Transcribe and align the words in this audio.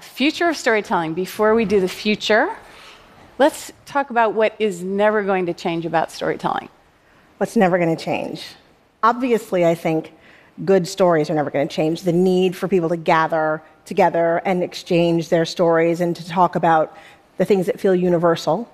Future 0.00 0.48
of 0.48 0.56
storytelling. 0.56 1.14
Before 1.14 1.54
we 1.54 1.64
do 1.64 1.80
the 1.80 1.88
future, 1.88 2.54
let's 3.38 3.72
talk 3.84 4.10
about 4.10 4.32
what 4.32 4.54
is 4.60 4.82
never 4.82 5.24
going 5.24 5.46
to 5.46 5.54
change 5.54 5.84
about 5.84 6.12
storytelling. 6.12 6.68
What's 7.38 7.56
never 7.56 7.78
going 7.78 7.96
to 7.96 8.04
change? 8.04 8.44
Obviously, 9.02 9.66
I 9.66 9.74
think 9.74 10.12
good 10.64 10.86
stories 10.86 11.30
are 11.30 11.34
never 11.34 11.50
going 11.50 11.66
to 11.66 11.74
change. 11.74 12.02
The 12.02 12.12
need 12.12 12.54
for 12.54 12.68
people 12.68 12.88
to 12.90 12.96
gather 12.96 13.60
together 13.84 14.40
and 14.44 14.62
exchange 14.62 15.30
their 15.30 15.44
stories 15.44 16.00
and 16.00 16.14
to 16.14 16.28
talk 16.28 16.54
about 16.54 16.96
the 17.38 17.44
things 17.44 17.66
that 17.66 17.80
feel 17.80 17.94
universal. 17.94 18.70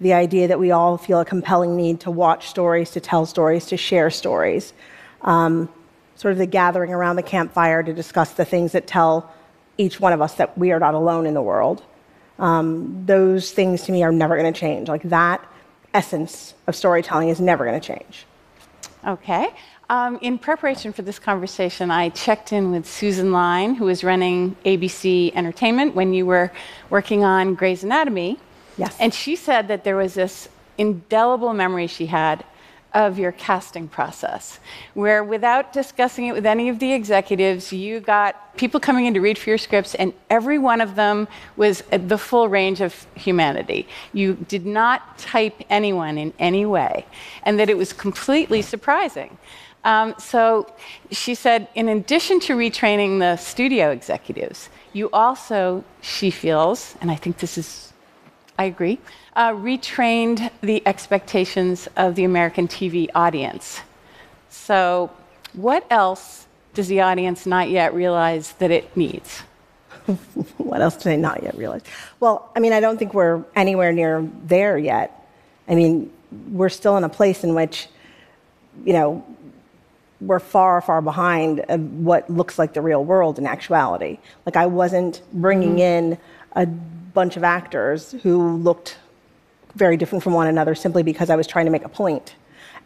The 0.00 0.14
idea 0.14 0.48
that 0.48 0.58
we 0.58 0.70
all 0.70 0.96
feel 0.96 1.20
a 1.20 1.24
compelling 1.26 1.76
need 1.76 2.00
to 2.00 2.10
watch 2.10 2.48
stories, 2.48 2.92
to 2.92 3.00
tell 3.00 3.26
stories, 3.26 3.66
to 3.66 3.76
share 3.76 4.08
stories. 4.08 4.72
Um, 5.20 5.68
sort 6.14 6.32
of 6.32 6.38
the 6.38 6.46
gathering 6.46 6.94
around 6.94 7.16
the 7.16 7.22
campfire 7.22 7.82
to 7.82 7.92
discuss 7.92 8.32
the 8.32 8.46
things 8.46 8.72
that 8.72 8.86
tell 8.86 9.30
each 9.78 10.00
one 10.00 10.12
of 10.12 10.20
us 10.20 10.34
that 10.34 10.56
we 10.56 10.72
are 10.72 10.80
not 10.80 10.94
alone 10.94 11.26
in 11.26 11.34
the 11.34 11.42
world. 11.42 11.82
Um, 12.38 13.04
those 13.06 13.52
things 13.52 13.82
to 13.82 13.92
me 13.92 14.02
are 14.02 14.12
never 14.12 14.36
going 14.36 14.52
to 14.52 14.58
change. 14.58 14.88
Like 14.88 15.02
that 15.04 15.44
essence 15.94 16.54
of 16.66 16.76
storytelling 16.76 17.28
is 17.28 17.40
never 17.40 17.64
going 17.64 17.80
to 17.80 17.86
change. 17.86 18.26
Okay. 19.06 19.48
Um, 19.88 20.18
in 20.20 20.38
preparation 20.38 20.92
for 20.92 21.02
this 21.02 21.18
conversation, 21.18 21.90
I 21.90 22.08
checked 22.08 22.52
in 22.52 22.72
with 22.72 22.86
Susan 22.86 23.32
Lyne, 23.32 23.74
who 23.74 23.84
was 23.84 24.02
running 24.02 24.56
ABC 24.64 25.32
Entertainment 25.34 25.94
when 25.94 26.12
you 26.12 26.26
were 26.26 26.50
working 26.90 27.22
on 27.22 27.54
Grey's 27.54 27.84
Anatomy. 27.84 28.38
Yes. 28.76 28.96
And 28.98 29.14
she 29.14 29.36
said 29.36 29.68
that 29.68 29.84
there 29.84 29.96
was 29.96 30.14
this 30.14 30.48
indelible 30.76 31.54
memory 31.54 31.86
she 31.86 32.06
had 32.06 32.44
of 32.96 33.18
your 33.18 33.32
casting 33.32 33.86
process, 33.86 34.58
where 34.94 35.22
without 35.22 35.70
discussing 35.70 36.28
it 36.28 36.32
with 36.32 36.46
any 36.46 36.70
of 36.70 36.78
the 36.78 36.94
executives, 36.94 37.70
you 37.70 38.00
got 38.00 38.56
people 38.56 38.80
coming 38.80 39.04
in 39.04 39.12
to 39.12 39.20
read 39.20 39.36
for 39.36 39.50
your 39.50 39.58
scripts, 39.58 39.94
and 39.96 40.14
every 40.30 40.58
one 40.58 40.80
of 40.80 40.94
them 40.94 41.28
was 41.56 41.82
the 41.90 42.16
full 42.16 42.48
range 42.48 42.80
of 42.80 43.06
humanity. 43.14 43.86
You 44.14 44.34
did 44.48 44.64
not 44.64 45.18
type 45.18 45.62
anyone 45.68 46.16
in 46.16 46.32
any 46.38 46.64
way, 46.64 47.04
and 47.42 47.60
that 47.60 47.68
it 47.68 47.76
was 47.76 47.92
completely 47.92 48.62
surprising. 48.62 49.36
Um, 49.84 50.14
so 50.18 50.66
she 51.10 51.34
said, 51.34 51.68
in 51.74 51.90
addition 51.90 52.40
to 52.40 52.56
retraining 52.56 53.18
the 53.18 53.36
studio 53.36 53.90
executives, 53.90 54.70
you 54.94 55.10
also, 55.12 55.84
she 56.00 56.30
feels, 56.30 56.96
and 57.02 57.10
I 57.10 57.14
think 57.16 57.38
this 57.38 57.58
is, 57.58 57.92
I 58.58 58.64
agree, 58.64 58.98
uh, 59.34 59.52
retrained 59.52 60.50
the 60.62 60.82
expectations 60.86 61.88
of 61.96 62.14
the 62.14 62.24
American 62.24 62.68
TV 62.68 63.08
audience. 63.14 63.80
So, 64.48 65.10
what 65.52 65.86
else 65.90 66.46
does 66.74 66.88
the 66.88 67.00
audience 67.00 67.46
not 67.46 67.68
yet 67.68 67.94
realize 67.94 68.52
that 68.54 68.70
it 68.70 68.96
needs? 68.96 69.40
what 70.56 70.80
else 70.80 70.96
do 70.96 71.04
they 71.04 71.16
not 71.16 71.42
yet 71.42 71.56
realize? 71.56 71.82
Well, 72.20 72.50
I 72.56 72.60
mean, 72.60 72.72
I 72.72 72.80
don't 72.80 72.98
think 72.98 73.12
we're 73.12 73.44
anywhere 73.54 73.92
near 73.92 74.28
there 74.44 74.78
yet. 74.78 75.26
I 75.68 75.74
mean, 75.74 76.10
we're 76.50 76.68
still 76.68 76.96
in 76.96 77.04
a 77.04 77.08
place 77.08 77.44
in 77.44 77.54
which, 77.54 77.88
you 78.84 78.92
know, 78.92 79.24
we're 80.20 80.40
far, 80.40 80.80
far 80.80 81.02
behind 81.02 81.64
what 82.04 82.28
looks 82.30 82.58
like 82.58 82.72
the 82.72 82.80
real 82.80 83.04
world 83.04 83.38
in 83.38 83.46
actuality. 83.46 84.18
Like, 84.46 84.56
I 84.56 84.66
wasn't 84.66 85.20
bringing 85.32 85.76
mm-hmm. 85.76 86.14
in 86.14 86.18
a 86.52 86.66
bunch 87.16 87.38
of 87.38 87.42
actors 87.42 88.14
who 88.22 88.58
looked 88.58 88.98
very 89.74 89.96
different 89.96 90.22
from 90.22 90.34
one 90.34 90.46
another 90.46 90.74
simply 90.74 91.02
because 91.02 91.30
I 91.30 91.36
was 91.36 91.46
trying 91.46 91.64
to 91.64 91.72
make 91.72 91.84
a 91.84 91.88
point 91.88 92.34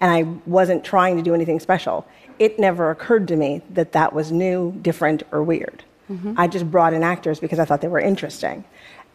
and 0.00 0.10
I 0.10 0.22
wasn't 0.46 0.84
trying 0.84 1.16
to 1.16 1.22
do 1.22 1.34
anything 1.34 1.58
special. 1.58 2.06
It 2.38 2.58
never 2.58 2.90
occurred 2.90 3.26
to 3.28 3.36
me 3.36 3.60
that 3.70 3.90
that 3.92 4.12
was 4.12 4.30
new, 4.30 4.72
different, 4.82 5.24
or 5.32 5.42
weird. 5.42 5.82
Mm-hmm. 6.08 6.34
I 6.36 6.46
just 6.46 6.70
brought 6.70 6.92
in 6.92 7.02
actors 7.02 7.40
because 7.40 7.58
I 7.58 7.64
thought 7.64 7.80
they 7.80 7.88
were 7.88 8.04
interesting. 8.12 8.64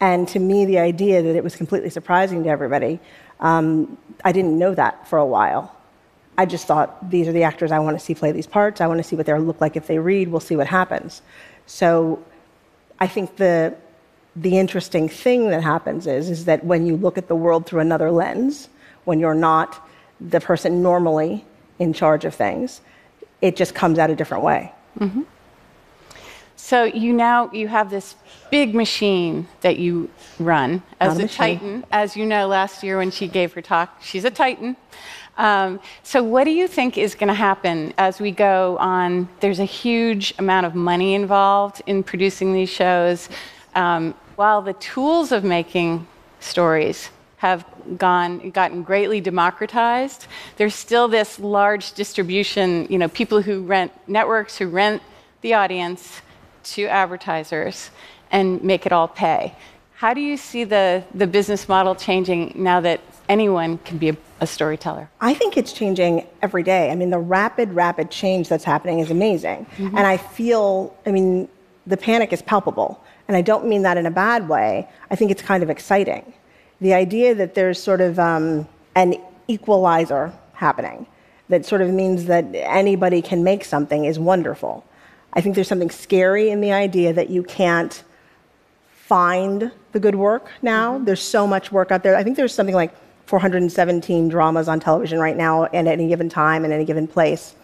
And 0.00 0.28
to 0.28 0.38
me, 0.38 0.66
the 0.66 0.78
idea 0.78 1.22
that 1.22 1.34
it 1.34 1.42
was 1.42 1.56
completely 1.56 1.88
surprising 1.88 2.44
to 2.44 2.50
everybody, 2.50 3.00
um, 3.40 3.96
I 4.22 4.32
didn't 4.32 4.58
know 4.58 4.74
that 4.74 5.08
for 5.08 5.18
a 5.18 5.26
while. 5.26 5.74
I 6.38 6.44
just 6.44 6.66
thought 6.66 7.10
these 7.10 7.26
are 7.26 7.32
the 7.32 7.44
actors 7.44 7.72
I 7.72 7.78
want 7.78 7.98
to 7.98 8.04
see 8.04 8.14
play 8.14 8.32
these 8.32 8.46
parts. 8.46 8.82
I 8.82 8.86
want 8.86 8.98
to 8.98 9.04
see 9.04 9.16
what 9.16 9.24
they 9.24 9.36
look 9.38 9.62
like 9.62 9.76
if 9.76 9.86
they 9.86 9.98
read. 9.98 10.28
We'll 10.28 10.40
see 10.50 10.56
what 10.56 10.66
happens. 10.66 11.22
So 11.64 12.22
I 13.00 13.06
think 13.06 13.36
the 13.36 13.74
the 14.36 14.58
interesting 14.58 15.08
thing 15.08 15.48
that 15.48 15.62
happens 15.62 16.06
is, 16.06 16.28
is 16.28 16.44
that 16.44 16.64
when 16.64 16.86
you 16.86 16.96
look 16.96 17.16
at 17.16 17.26
the 17.26 17.34
world 17.34 17.66
through 17.66 17.80
another 17.80 18.10
lens, 18.10 18.68
when 19.04 19.18
you're 19.18 19.34
not 19.34 19.88
the 20.20 20.40
person 20.40 20.82
normally 20.82 21.44
in 21.78 21.92
charge 21.92 22.24
of 22.24 22.34
things, 22.34 22.82
it 23.40 23.56
just 23.56 23.74
comes 23.74 23.98
out 23.98 24.10
a 24.10 24.14
different 24.14 24.44
way. 24.44 24.72
Mm-hmm. 24.98 25.22
So 26.56 26.84
you 26.84 27.12
now 27.12 27.50
you 27.52 27.68
have 27.68 27.90
this 27.90 28.16
big 28.50 28.74
machine 28.74 29.46
that 29.60 29.78
you 29.78 30.10
run 30.38 30.82
as 31.00 31.18
a, 31.18 31.24
a 31.24 31.28
titan. 31.28 31.84
As 31.92 32.16
you 32.16 32.26
know, 32.26 32.46
last 32.46 32.82
year 32.82 32.98
when 32.98 33.10
she 33.10 33.28
gave 33.28 33.52
her 33.52 33.62
talk, 33.62 34.02
she's 34.02 34.24
a 34.24 34.30
titan. 34.30 34.76
Um, 35.38 35.80
so 36.02 36.22
what 36.22 36.44
do 36.44 36.50
you 36.50 36.66
think 36.66 36.96
is 36.96 37.14
going 37.14 37.28
to 37.28 37.34
happen 37.34 37.92
as 37.98 38.20
we 38.20 38.30
go 38.30 38.78
on? 38.78 39.28
There's 39.40 39.60
a 39.60 39.64
huge 39.64 40.34
amount 40.38 40.66
of 40.66 40.74
money 40.74 41.14
involved 41.14 41.82
in 41.86 42.02
producing 42.02 42.54
these 42.54 42.70
shows. 42.70 43.28
Um, 43.74 44.14
while 44.36 44.62
the 44.62 44.74
tools 44.74 45.32
of 45.32 45.44
making 45.44 46.06
stories 46.40 47.10
have 47.38 47.64
gone 47.98 48.50
gotten 48.50 48.82
greatly 48.82 49.20
democratized, 49.20 50.26
there's 50.56 50.74
still 50.74 51.08
this 51.08 51.38
large 51.38 51.92
distribution, 51.92 52.86
you 52.88 52.98
know, 52.98 53.08
people 53.08 53.42
who 53.42 53.62
rent 53.62 53.92
networks 54.06 54.56
who 54.56 54.68
rent 54.68 55.02
the 55.42 55.54
audience 55.54 56.22
to 56.64 56.84
advertisers 56.86 57.90
and 58.30 58.62
make 58.62 58.86
it 58.86 58.92
all 58.92 59.08
pay. 59.08 59.54
How 59.94 60.12
do 60.12 60.20
you 60.20 60.36
see 60.36 60.64
the, 60.64 61.04
the 61.14 61.26
business 61.26 61.68
model 61.68 61.94
changing 61.94 62.52
now 62.54 62.80
that 62.80 63.00
anyone 63.28 63.78
can 63.78 63.98
be 63.98 64.10
a, 64.10 64.16
a, 64.40 64.46
storyteller? 64.46 65.08
I 65.20 65.32
think 65.32 65.56
it's 65.56 65.72
changing 65.72 66.26
every 66.42 66.62
day. 66.62 66.90
I 66.90 66.94
mean, 66.94 67.10
the 67.10 67.18
rapid, 67.18 67.72
rapid 67.72 68.10
change 68.10 68.48
that's 68.48 68.64
happening 68.64 68.98
is 68.98 69.10
amazing. 69.10 69.66
Mm-hmm. 69.76 69.96
And 69.96 70.06
I 70.06 70.18
feel, 70.18 70.94
I 71.06 71.12
mean, 71.12 71.48
the 71.86 71.96
panic 71.96 72.32
is 72.32 72.42
palpable. 72.42 73.02
And 73.28 73.36
I 73.36 73.42
don't 73.42 73.66
mean 73.66 73.82
that 73.82 73.96
in 73.96 74.06
a 74.06 74.10
bad 74.10 74.48
way. 74.48 74.88
I 75.10 75.16
think 75.16 75.30
it's 75.30 75.42
kind 75.42 75.62
of 75.62 75.70
exciting. 75.70 76.32
The 76.80 76.94
idea 76.94 77.34
that 77.34 77.54
there's 77.54 77.82
sort 77.82 78.00
of 78.00 78.18
um, 78.18 78.68
an 78.94 79.16
equalizer 79.48 80.32
happening 80.52 81.06
that 81.48 81.64
sort 81.64 81.80
of 81.80 81.90
means 81.90 82.26
that 82.26 82.44
anybody 82.52 83.22
can 83.22 83.44
make 83.44 83.64
something 83.64 84.04
is 84.04 84.18
wonderful. 84.18 84.84
I 85.32 85.40
think 85.40 85.54
there's 85.54 85.68
something 85.68 85.90
scary 85.90 86.50
in 86.50 86.60
the 86.60 86.72
idea 86.72 87.12
that 87.12 87.30
you 87.30 87.42
can't 87.42 88.02
find 88.88 89.70
the 89.92 90.00
good 90.00 90.14
work 90.14 90.48
now. 90.62 90.96
Mm-hmm. 90.96 91.04
There's 91.04 91.22
so 91.22 91.46
much 91.46 91.70
work 91.70 91.90
out 91.92 92.02
there. 92.02 92.16
I 92.16 92.24
think 92.24 92.36
there's 92.36 92.54
something 92.54 92.74
like 92.74 92.92
417 93.26 94.28
dramas 94.28 94.68
on 94.68 94.80
television 94.80 95.18
right 95.18 95.36
now 95.36 95.64
at 95.64 95.74
any 95.74 96.08
given 96.08 96.28
time 96.28 96.64
in 96.64 96.72
any 96.72 96.84
given 96.84 97.06
place 97.06 97.54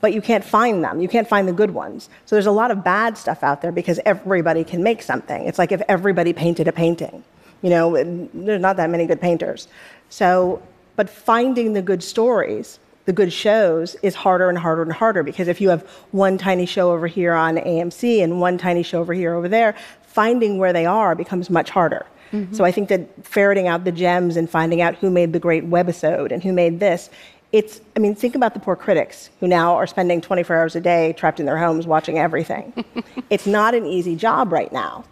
but 0.00 0.12
you 0.12 0.20
can't 0.22 0.44
find 0.44 0.82
them. 0.82 1.00
You 1.00 1.08
can't 1.08 1.28
find 1.28 1.46
the 1.46 1.52
good 1.52 1.72
ones. 1.72 2.08
So 2.26 2.36
there's 2.36 2.46
a 2.46 2.50
lot 2.52 2.70
of 2.70 2.82
bad 2.82 3.18
stuff 3.18 3.42
out 3.42 3.62
there 3.62 3.72
because 3.72 4.00
everybody 4.06 4.64
can 4.64 4.82
make 4.82 5.02
something. 5.02 5.46
It's 5.46 5.58
like 5.58 5.72
if 5.72 5.82
everybody 5.88 6.32
painted 6.32 6.68
a 6.68 6.72
painting. 6.72 7.22
You 7.62 7.70
know, 7.70 7.94
there's 8.32 8.60
not 8.60 8.76
that 8.76 8.88
many 8.88 9.06
good 9.06 9.20
painters. 9.20 9.68
So, 10.08 10.62
but 10.96 11.10
finding 11.10 11.74
the 11.74 11.82
good 11.82 12.02
stories, 12.02 12.78
the 13.04 13.12
good 13.12 13.32
shows, 13.32 13.96
is 14.02 14.14
harder 14.14 14.48
and 14.48 14.56
harder 14.56 14.82
and 14.82 14.92
harder 14.92 15.22
because 15.22 15.48
if 15.48 15.60
you 15.60 15.68
have 15.68 15.82
one 16.12 16.38
tiny 16.38 16.64
show 16.64 16.90
over 16.90 17.06
here 17.06 17.34
on 17.34 17.56
AMC 17.56 18.22
and 18.22 18.40
one 18.40 18.56
tiny 18.56 18.82
show 18.82 19.00
over 19.00 19.12
here 19.12 19.34
over 19.34 19.48
there, 19.48 19.76
finding 20.02 20.58
where 20.58 20.72
they 20.72 20.86
are 20.86 21.14
becomes 21.14 21.50
much 21.50 21.70
harder. 21.70 22.06
Mm-hmm. 22.32 22.54
So 22.54 22.64
I 22.64 22.70
think 22.70 22.88
that 22.88 23.08
ferreting 23.24 23.68
out 23.68 23.84
the 23.84 23.92
gems 23.92 24.36
and 24.36 24.48
finding 24.48 24.80
out 24.80 24.94
who 24.96 25.10
made 25.10 25.32
the 25.32 25.38
great 25.38 25.68
webisode 25.68 26.32
and 26.32 26.42
who 26.42 26.52
made 26.52 26.80
this 26.80 27.10
it's, 27.52 27.80
I 27.96 27.98
mean, 27.98 28.14
think 28.14 28.36
about 28.36 28.54
the 28.54 28.60
poor 28.60 28.76
critics 28.76 29.30
who 29.40 29.48
now 29.48 29.74
are 29.74 29.86
spending 29.86 30.20
24 30.20 30.56
hours 30.56 30.76
a 30.76 30.80
day 30.80 31.12
trapped 31.14 31.40
in 31.40 31.46
their 31.46 31.58
homes 31.58 31.86
watching 31.86 32.18
everything. 32.18 32.84
it's 33.30 33.46
not 33.46 33.74
an 33.74 33.86
easy 33.86 34.14
job 34.14 34.52
right 34.52 34.72
now. 34.72 35.04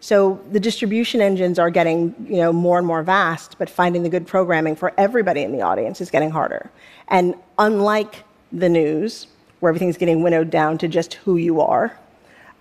So 0.00 0.40
the 0.52 0.60
distribution 0.60 1.22
engines 1.22 1.58
are 1.58 1.70
getting, 1.70 2.14
you 2.28 2.36
know, 2.36 2.52
more 2.52 2.78
and 2.78 2.86
more 2.86 3.02
vast, 3.02 3.58
but 3.58 3.70
finding 3.70 4.02
the 4.02 4.10
good 4.10 4.26
programming 4.26 4.76
for 4.76 4.92
everybody 4.98 5.42
in 5.42 5.52
the 5.52 5.62
audience 5.62 6.00
is 6.00 6.10
getting 6.10 6.30
harder. 6.30 6.70
And 7.08 7.34
unlike 7.58 8.24
the 8.52 8.68
news, 8.68 9.26
where 9.60 9.70
everything's 9.70 9.96
getting 9.96 10.22
winnowed 10.22 10.50
down 10.50 10.76
to 10.78 10.88
just 10.88 11.14
who 11.14 11.38
you 11.38 11.62
are, 11.62 11.98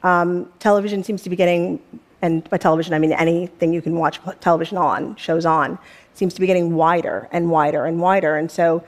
um, 0.03 0.49
television 0.59 1.03
seems 1.03 1.23
to 1.23 1.29
be 1.29 1.35
getting, 1.35 1.81
and 2.21 2.49
by 2.49 2.57
television 2.57 2.93
I 2.93 2.99
mean 2.99 3.11
anything 3.11 3.73
you 3.73 3.81
can 3.81 3.95
watch 3.95 4.19
television 4.39 4.77
on, 4.77 5.15
shows 5.17 5.45
on, 5.45 5.77
seems 6.13 6.33
to 6.35 6.41
be 6.41 6.47
getting 6.47 6.75
wider 6.75 7.27
and 7.31 7.51
wider 7.51 7.85
and 7.85 7.99
wider. 7.99 8.38
And 8.38 8.49
so 8.49 8.83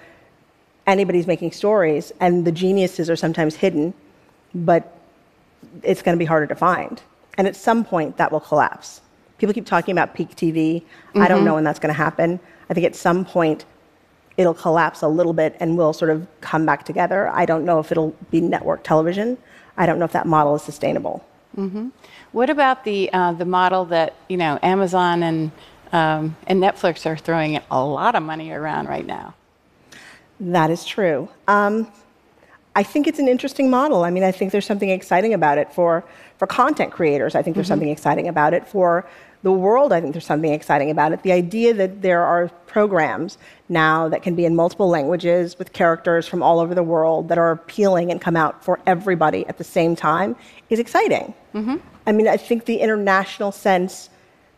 anybody's 0.87 1.27
making 1.27 1.51
stories, 1.51 2.11
and 2.19 2.45
the 2.45 2.51
geniuses 2.51 3.09
are 3.09 3.15
sometimes 3.15 3.55
hidden, 3.55 3.93
but 4.55 4.97
it's 5.83 6.01
going 6.01 6.15
to 6.15 6.19
be 6.19 6.25
harder 6.25 6.47
to 6.47 6.55
find. 6.55 7.01
And 7.37 7.47
at 7.47 7.55
some 7.55 7.83
point, 7.83 8.17
that 8.17 8.31
will 8.31 8.39
collapse. 8.39 9.01
People 9.37 9.53
keep 9.53 9.65
talking 9.65 9.91
about 9.91 10.15
peak 10.15 10.35
TV. 10.35 10.81
Mm-hmm. 10.81 11.21
I 11.21 11.27
don't 11.27 11.39
mm-hmm. 11.39 11.45
know 11.45 11.55
when 11.55 11.63
that's 11.63 11.79
going 11.79 11.93
to 11.93 11.97
happen. 11.97 12.39
I 12.69 12.73
think 12.73 12.85
at 12.85 12.95
some 12.95 13.25
point, 13.25 13.65
it'll 14.37 14.53
collapse 14.53 15.01
a 15.01 15.07
little 15.07 15.33
bit 15.33 15.57
and 15.59 15.77
we'll 15.77 15.93
sort 15.93 16.11
of 16.11 16.27
come 16.41 16.65
back 16.65 16.85
together. 16.85 17.27
I 17.29 17.45
don't 17.45 17.65
know 17.65 17.79
if 17.79 17.91
it'll 17.91 18.15
be 18.31 18.39
network 18.39 18.83
television. 18.83 19.37
I 19.77 19.85
don't 19.85 19.99
know 19.99 20.05
if 20.05 20.11
that 20.13 20.27
model 20.27 20.55
is 20.55 20.61
sustainable. 20.61 21.25
What 22.31 22.49
about 22.49 22.83
the 22.83 23.11
uh, 23.13 23.33
the 23.33 23.45
model 23.45 23.85
that 23.85 24.15
you 24.29 24.37
know 24.37 24.59
Amazon 24.61 25.23
and 25.23 25.51
um, 25.91 26.35
and 26.45 26.61
Netflix 26.61 27.05
are 27.05 27.17
throwing 27.17 27.59
a 27.71 27.83
lot 27.83 28.15
of 28.15 28.23
money 28.23 28.51
around 28.51 28.87
right 28.87 29.05
now? 29.05 29.33
That 30.39 30.69
is 30.69 30.85
true. 30.85 31.29
Um, 31.47 31.91
I 32.75 32.83
think 32.83 33.07
it's 33.07 33.17
an 33.17 33.27
interesting 33.27 33.69
model. 33.69 34.03
I 34.03 34.11
mean, 34.11 34.23
I 34.23 34.31
think 34.31 34.51
there's 34.51 34.65
something 34.65 34.89
exciting 34.89 35.33
about 35.33 35.57
it 35.57 35.73
for, 35.73 36.03
for 36.37 36.45
content 36.45 36.91
creators. 36.91 37.33
I 37.33 37.41
think 37.41 37.55
there's 37.55 37.65
mm-hmm. 37.65 37.71
something 37.71 37.89
exciting 37.89 38.27
about 38.27 38.53
it 38.53 38.67
for 38.67 39.03
the 39.43 39.51
world. 39.51 39.93
I 39.93 40.01
think 40.01 40.13
there's 40.13 40.25
something 40.25 40.53
exciting 40.53 40.91
about 40.91 41.11
it. 41.11 41.23
The 41.23 41.31
idea 41.31 41.73
that 41.73 42.01
there 42.01 42.23
are 42.23 42.49
programs 42.67 43.37
now 43.69 44.07
that 44.09 44.21
can 44.21 44.35
be 44.35 44.45
in 44.45 44.55
multiple 44.55 44.89
languages 44.89 45.57
with 45.57 45.73
characters 45.73 46.27
from 46.27 46.43
all 46.43 46.59
over 46.59 46.75
the 46.75 46.83
world 46.83 47.29
that 47.29 47.37
are 47.37 47.51
appealing 47.51 48.11
and 48.11 48.21
come 48.21 48.35
out 48.35 48.63
for 48.63 48.79
everybody 48.85 49.45
at 49.47 49.57
the 49.57 49.63
same 49.63 49.95
time 49.95 50.35
is 50.69 50.79
exciting. 50.79 51.33
Mm-hmm. 51.55 51.77
I 52.05 52.11
mean, 52.11 52.27
I 52.27 52.37
think 52.37 52.65
the 52.65 52.77
international 52.77 53.51
sense 53.51 54.09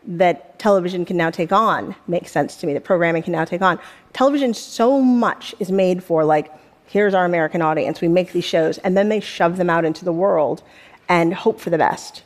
that 0.06 0.58
television 0.58 1.04
can 1.04 1.16
now 1.16 1.30
take 1.30 1.52
on 1.52 1.94
makes 2.06 2.30
sense 2.30 2.56
to 2.56 2.66
me, 2.66 2.72
that 2.72 2.84
programming 2.84 3.22
can 3.22 3.32
now 3.32 3.44
take 3.44 3.62
on. 3.62 3.78
Television 4.12 4.54
so 4.54 5.00
much 5.00 5.54
is 5.58 5.70
made 5.70 6.02
for, 6.02 6.24
like, 6.24 6.50
here's 6.86 7.14
our 7.14 7.24
American 7.24 7.62
audience, 7.62 8.00
we 8.00 8.08
make 8.08 8.32
these 8.32 8.44
shows, 8.44 8.78
and 8.78 8.96
then 8.96 9.08
they 9.08 9.20
shove 9.20 9.56
them 9.56 9.70
out 9.70 9.84
into 9.84 10.04
the 10.04 10.12
world 10.12 10.62
and 11.08 11.34
hope 11.34 11.60
for 11.60 11.70
the 11.70 11.78
best, 11.78 12.22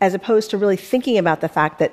as 0.00 0.14
opposed 0.14 0.50
to 0.50 0.58
really 0.58 0.76
thinking 0.76 1.18
about 1.18 1.40
the 1.40 1.48
fact 1.48 1.78
that 1.78 1.92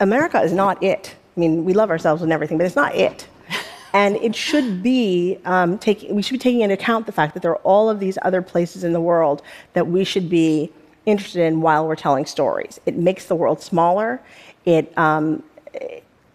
America 0.00 0.40
is 0.40 0.52
not 0.52 0.82
it. 0.82 1.16
I 1.36 1.40
mean, 1.40 1.64
we 1.64 1.72
love 1.72 1.90
ourselves 1.90 2.22
and 2.22 2.32
everything, 2.32 2.58
but 2.58 2.66
it's 2.66 2.76
not 2.76 2.94
it. 2.94 3.26
And 3.94 4.16
it 4.16 4.34
should 4.34 4.82
be 4.82 5.38
um, 5.44 5.76
taking, 5.76 6.14
we 6.14 6.22
should 6.22 6.32
be 6.32 6.38
taking 6.38 6.62
into 6.62 6.72
account 6.72 7.04
the 7.04 7.12
fact 7.12 7.34
that 7.34 7.42
there 7.42 7.50
are 7.50 7.58
all 7.58 7.90
of 7.90 8.00
these 8.00 8.16
other 8.22 8.40
places 8.40 8.84
in 8.84 8.94
the 8.94 9.02
world 9.02 9.42
that 9.74 9.86
we 9.86 10.02
should 10.02 10.30
be 10.30 10.72
interested 11.06 11.42
in 11.42 11.60
while 11.60 11.86
we're 11.86 11.96
telling 11.96 12.26
stories. 12.26 12.80
It 12.86 12.96
makes 12.96 13.26
the 13.26 13.34
world 13.34 13.60
smaller. 13.60 14.20
It, 14.64 14.96
um, 14.96 15.42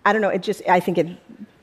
I 0.05 0.13
don't 0.13 0.21
know, 0.21 0.29
it 0.29 0.43
just, 0.43 0.61
I 0.67 0.79
think 0.79 0.97
it 0.97 1.07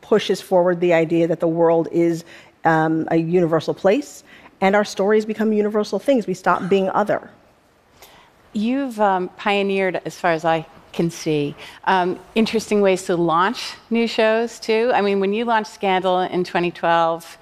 pushes 0.00 0.40
forward 0.40 0.80
the 0.80 0.92
idea 0.92 1.26
that 1.28 1.40
the 1.40 1.48
world 1.48 1.88
is 1.92 2.24
um, 2.64 3.06
a 3.10 3.16
universal 3.16 3.74
place 3.74 4.24
and 4.60 4.74
our 4.74 4.84
stories 4.84 5.24
become 5.24 5.52
universal 5.52 5.98
things. 5.98 6.26
We 6.26 6.34
stop 6.34 6.68
being 6.68 6.88
other. 6.90 7.30
You've 8.52 9.00
um, 9.00 9.28
pioneered, 9.36 10.00
as 10.04 10.18
far 10.18 10.32
as 10.32 10.44
I 10.44 10.66
can 10.92 11.10
see, 11.10 11.56
um, 11.84 12.18
interesting 12.34 12.80
ways 12.80 13.04
to 13.06 13.16
launch 13.16 13.74
new 13.90 14.06
shows 14.06 14.60
too. 14.60 14.92
I 14.94 15.00
mean, 15.00 15.20
when 15.20 15.32
you 15.32 15.44
launched 15.44 15.72
Scandal 15.72 16.20
in 16.20 16.44
2012, 16.44 17.36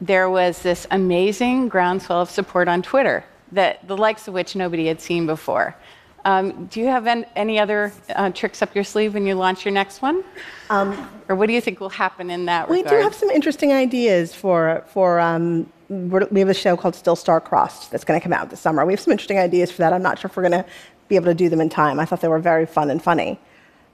there 0.00 0.28
was 0.28 0.62
this 0.62 0.86
amazing 0.90 1.68
groundswell 1.68 2.22
of 2.22 2.30
support 2.30 2.68
on 2.68 2.82
Twitter 2.82 3.24
that 3.52 3.86
the 3.86 3.96
likes 3.96 4.28
of 4.28 4.34
which 4.34 4.56
nobody 4.56 4.86
had 4.86 5.00
seen 5.00 5.26
before. 5.26 5.76
Um, 6.24 6.66
do 6.66 6.80
you 6.80 6.86
have 6.86 7.06
any 7.36 7.58
other 7.58 7.92
uh, 8.14 8.30
tricks 8.30 8.60
up 8.60 8.74
your 8.74 8.84
sleeve 8.84 9.14
when 9.14 9.26
you 9.26 9.34
launch 9.34 9.64
your 9.64 9.72
next 9.72 10.02
one? 10.02 10.24
Um, 10.68 11.08
or 11.28 11.36
what 11.36 11.46
do 11.46 11.52
you 11.52 11.60
think 11.60 11.80
will 11.80 11.88
happen 11.88 12.28
in 12.30 12.44
that 12.46 12.68
we 12.68 12.78
regard? 12.78 12.92
We 12.92 12.98
do 12.98 13.02
have 13.04 13.14
some 13.14 13.30
interesting 13.30 13.72
ideas 13.72 14.34
for, 14.34 14.84
for 14.88 15.20
um, 15.20 15.70
we 15.88 16.40
have 16.40 16.48
a 16.48 16.54
show 16.54 16.76
called 16.76 16.94
Still 16.94 17.16
Star 17.16 17.40
Crossed 17.40 17.90
that's 17.90 18.04
going 18.04 18.20
to 18.20 18.22
come 18.22 18.32
out 18.32 18.50
this 18.50 18.60
summer. 18.60 18.84
We 18.84 18.92
have 18.92 19.00
some 19.00 19.12
interesting 19.12 19.38
ideas 19.38 19.70
for 19.70 19.78
that. 19.78 19.92
I'm 19.92 20.02
not 20.02 20.18
sure 20.18 20.28
if 20.28 20.36
we're 20.36 20.48
going 20.48 20.62
to 20.62 20.66
be 21.08 21.16
able 21.16 21.26
to 21.26 21.34
do 21.34 21.48
them 21.48 21.60
in 21.60 21.70
time. 21.70 21.98
I 21.98 22.04
thought 22.04 22.20
they 22.20 22.28
were 22.28 22.38
very 22.40 22.66
fun 22.66 22.90
and 22.90 23.02
funny. 23.02 23.38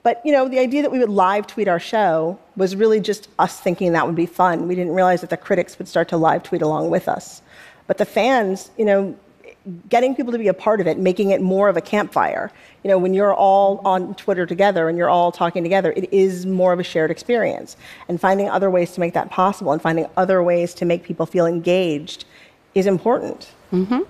But 0.03 0.21
you 0.25 0.33
know, 0.33 0.49
the 0.49 0.59
idea 0.59 0.83
that 0.83 0.91
we 0.91 0.99
would 0.99 1.09
live 1.09 1.47
tweet 1.47 1.69
our 1.69 1.79
show 1.79 2.39
was 2.57 2.77
really 2.77 3.01
just 3.01 3.29
us 3.39 3.59
thinking 3.61 3.93
that 3.93 4.07
would 4.07 4.17
be 4.17 4.27
fun. 4.27 4.69
We 4.69 4.75
didn't 4.75 4.93
realize 4.93 5.21
that 5.21 5.31
the 5.31 5.37
critics 5.37 5.79
would 5.79 5.89
start 5.89 6.09
to 6.09 6.17
live 6.17 6.43
tweet 6.43 6.63
along 6.63 6.91
with 6.91 7.09
us. 7.09 7.43
But 7.87 7.99
the 7.99 8.05
fans, 8.05 8.71
you 8.77 8.85
know, 8.85 9.17
getting 9.89 10.15
people 10.15 10.33
to 10.33 10.39
be 10.39 10.49
a 10.49 10.55
part 10.55 10.81
of 10.81 10.87
it, 10.87 10.99
making 10.99 11.31
it 11.31 11.41
more 11.41 11.69
of 11.69 11.77
a 11.77 11.81
campfire. 11.81 12.53
You 12.83 12.89
know, 12.89 12.99
when 12.99 13.15
you're 13.15 13.35
all 13.35 13.81
on 13.85 14.15
Twitter 14.15 14.45
together 14.45 14.89
and 14.89 14.99
you're 14.99 15.09
all 15.09 15.33
talking 15.33 15.63
together, 15.63 15.93
it 15.97 16.13
is 16.13 16.45
more 16.45 16.73
of 16.73 16.81
a 16.81 16.83
shared 16.83 17.11
experience. 17.11 17.77
And 18.09 18.21
finding 18.21 18.49
other 18.49 18.71
ways 18.71 18.93
to 18.93 19.01
make 19.01 19.15
that 19.15 19.31
possible 19.31 19.73
and 19.73 19.81
finding 19.81 20.07
other 20.17 20.43
ways 20.43 20.75
to 20.75 20.85
make 20.85 21.03
people 21.03 21.25
feel 21.25 21.47
engaged 21.47 22.27
is 22.75 22.87
important. 22.87 23.51
Mm-hmm. 23.73 24.01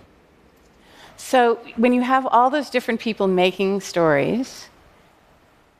So 1.17 1.61
when 1.77 1.93
you 1.93 2.03
have 2.03 2.27
all 2.27 2.51
those 2.51 2.69
different 2.69 3.01
people 3.01 3.29
making 3.29 3.81
stories, 3.81 4.69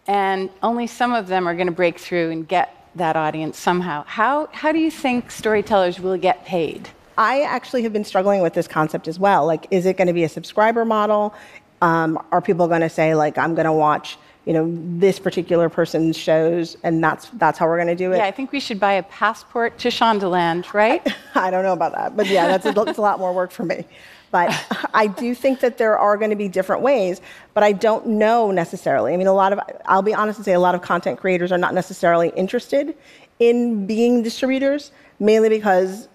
and 0.07 0.51
only 0.63 0.87
some 0.87 1.13
of 1.13 1.27
them 1.27 1.49
are 1.49 1.55
going 1.55 1.67
to 1.67 1.73
break 1.73 1.99
through 1.99 2.31
and 2.31 2.47
get 2.47 2.89
that 2.95 3.17
audience 3.17 3.59
somehow, 3.59 4.05
how, 4.07 4.49
how 4.53 4.71
do 4.71 4.79
you 4.79 4.91
think 4.91 5.33
storytellers 5.33 5.99
will 5.99 6.17
get 6.17 6.45
paid? 6.45 6.91
I 7.17 7.43
actually 7.43 7.83
have 7.83 7.93
been 7.93 8.05
struggling 8.05 8.41
with 8.43 8.55
this 8.55 8.69
concept 8.69 9.09
as 9.09 9.19
well. 9.19 9.47
Like, 9.47 9.67
is 9.71 9.87
it 9.87 9.97
going 9.97 10.09
to 10.09 10.13
be 10.13 10.25
a 10.25 10.29
subscriber 10.29 10.85
model? 10.85 11.35
Um, 11.83 12.25
are 12.33 12.41
people 12.41 12.67
going 12.69 12.81
to 12.81 12.89
say, 12.89 13.15
like, 13.15 13.39
I'm 13.39 13.55
going 13.55 13.67
to 13.67 13.73
watch, 13.73 14.17
you 14.45 14.53
know, 14.53 14.73
this 14.99 15.19
particular 15.19 15.69
person's 15.69 16.17
shows, 16.17 16.77
and 16.83 17.03
that's 17.03 17.29
that's 17.35 17.59
how 17.59 17.67
we're 17.67 17.77
going 17.77 17.89
to 17.89 17.95
do 17.95 18.13
it? 18.13 18.19
Yeah, 18.19 18.27
I 18.27 18.31
think 18.31 18.53
we 18.53 18.61
should 18.61 18.81
buy 18.81 18.95
a 18.95 19.03
passport 19.05 19.79
to 19.81 19.89
Shondaland, 19.89 20.73
right? 20.73 21.03
I, 21.35 21.47
I 21.49 21.51
don't 21.51 21.63
know 21.63 21.73
about 21.73 21.93
that, 21.93 22.17
but 22.17 22.27
yeah, 22.27 22.47
that's 22.47 22.67
a, 22.67 22.73
that's 22.73 22.99
a 22.99 23.03
lot 23.03 23.19
more 23.19 23.33
work 23.33 23.51
for 23.51 23.65
me. 23.65 23.85
But 24.31 24.53
I 24.95 25.07
do 25.07 25.33
think 25.35 25.61
that 25.61 25.79
there 25.79 25.97
are 25.97 26.17
going 26.17 26.31
to 26.31 26.37
be 26.37 26.49
different 26.49 26.83
ways, 26.83 27.21
but 27.55 27.63
I 27.63 27.71
don't 27.71 28.07
know 28.07 28.51
necessarily. 28.51 29.15
I 29.15 29.17
mean, 29.17 29.29
a 29.29 29.33
lot 29.33 29.53
of, 29.53 29.61
I'll 29.87 30.03
be 30.03 30.13
honest 30.13 30.41
and 30.41 30.45
say, 30.45 30.55
a 30.55 30.61
lot 30.61 30.75
of 30.75 30.83
content 30.83 31.21
creators 31.21 31.53
are 31.53 31.59
not 31.59 31.73
necessarily 31.73 32.31
interested 32.31 32.97
in 33.39 33.87
being 33.87 34.23
distributors, 34.23 34.91
mainly 35.21 35.49
because 35.49 36.09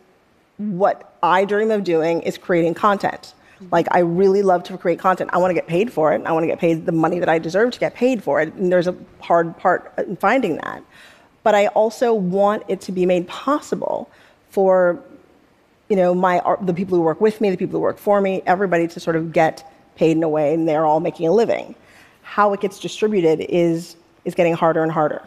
what 0.59 1.15
I 1.23 1.45
dream 1.45 1.71
of 1.71 1.83
doing 1.83 2.21
is 2.21 2.37
creating 2.37 2.73
content. 2.73 3.33
Like, 3.71 3.87
I 3.91 3.99
really 3.99 4.41
love 4.41 4.63
to 4.63 4.77
create 4.77 4.99
content. 4.99 5.29
I 5.33 5.37
want 5.37 5.51
to 5.51 5.53
get 5.53 5.67
paid 5.67 5.91
for 5.91 6.13
it. 6.13 6.21
I 6.25 6.31
want 6.31 6.43
to 6.43 6.47
get 6.47 6.59
paid 6.59 6.85
the 6.85 6.91
money 6.91 7.19
that 7.19 7.27
I 7.27 7.39
deserve 7.39 7.71
to 7.71 7.79
get 7.79 7.93
paid 7.93 8.23
for 8.23 8.41
it. 8.41 8.53
And 8.53 8.71
there's 8.71 8.87
a 8.87 8.95
hard 9.21 9.57
part 9.57 9.93
in 9.97 10.15
finding 10.17 10.57
that. 10.57 10.83
But 11.43 11.55
I 11.55 11.67
also 11.67 12.13
want 12.13 12.63
it 12.67 12.81
to 12.81 12.91
be 12.91 13.05
made 13.05 13.27
possible 13.27 14.09
for, 14.49 15.01
you 15.89 15.95
know, 15.95 16.13
my 16.13 16.41
the 16.61 16.73
people 16.73 16.97
who 16.97 17.03
work 17.03 17.21
with 17.21 17.39
me, 17.41 17.49
the 17.49 17.57
people 17.57 17.79
who 17.79 17.83
work 17.83 17.97
for 17.97 18.21
me, 18.21 18.41
everybody 18.45 18.87
to 18.87 18.99
sort 18.99 19.15
of 19.15 19.31
get 19.33 19.69
paid 19.95 20.17
in 20.17 20.23
a 20.23 20.29
way, 20.29 20.53
and 20.53 20.67
they're 20.67 20.85
all 20.85 20.99
making 20.99 21.27
a 21.27 21.31
living. 21.31 21.75
How 22.21 22.53
it 22.53 22.61
gets 22.61 22.79
distributed 22.79 23.39
is 23.49 23.95
is 24.25 24.35
getting 24.35 24.53
harder 24.53 24.83
and 24.83 24.91
harder. 24.91 25.25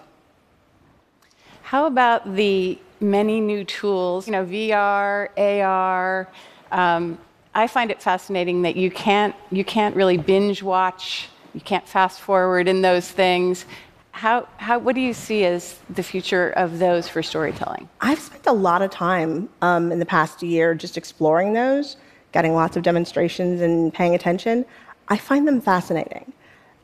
How 1.62 1.86
about 1.86 2.34
the 2.34 2.78
many 3.02 3.40
new 3.40 3.64
tools, 3.64 4.26
you 4.26 4.32
know, 4.32 4.44
VR, 4.44 5.28
AR. 5.36 6.28
Um, 6.70 7.18
I 7.54 7.66
find 7.66 7.90
it 7.90 8.00
fascinating 8.00 8.62
that 8.62 8.76
you 8.76 8.90
can't, 8.90 9.34
you 9.50 9.64
can't 9.64 9.94
really 9.94 10.16
binge 10.16 10.62
watch, 10.62 11.28
you 11.52 11.60
can't 11.60 11.86
fast 11.86 12.20
forward 12.20 12.68
in 12.68 12.80
those 12.80 13.10
things. 13.10 13.66
How, 14.12 14.48
how, 14.56 14.78
what 14.78 14.94
do 14.94 15.00
you 15.00 15.12
see 15.12 15.44
as 15.44 15.78
the 15.90 16.02
future 16.02 16.50
of 16.50 16.78
those 16.78 17.08
for 17.08 17.22
storytelling? 17.22 17.88
I've 18.00 18.18
spent 18.18 18.46
a 18.46 18.52
lot 18.52 18.82
of 18.82 18.90
time 18.90 19.48
um, 19.60 19.92
in 19.92 19.98
the 19.98 20.06
past 20.06 20.42
year 20.42 20.74
just 20.74 20.96
exploring 20.96 21.52
those, 21.52 21.96
getting 22.32 22.54
lots 22.54 22.76
of 22.76 22.82
demonstrations 22.82 23.60
and 23.60 23.92
paying 23.92 24.14
attention. 24.14 24.64
I 25.08 25.18
find 25.18 25.46
them 25.46 25.60
fascinating, 25.60 26.32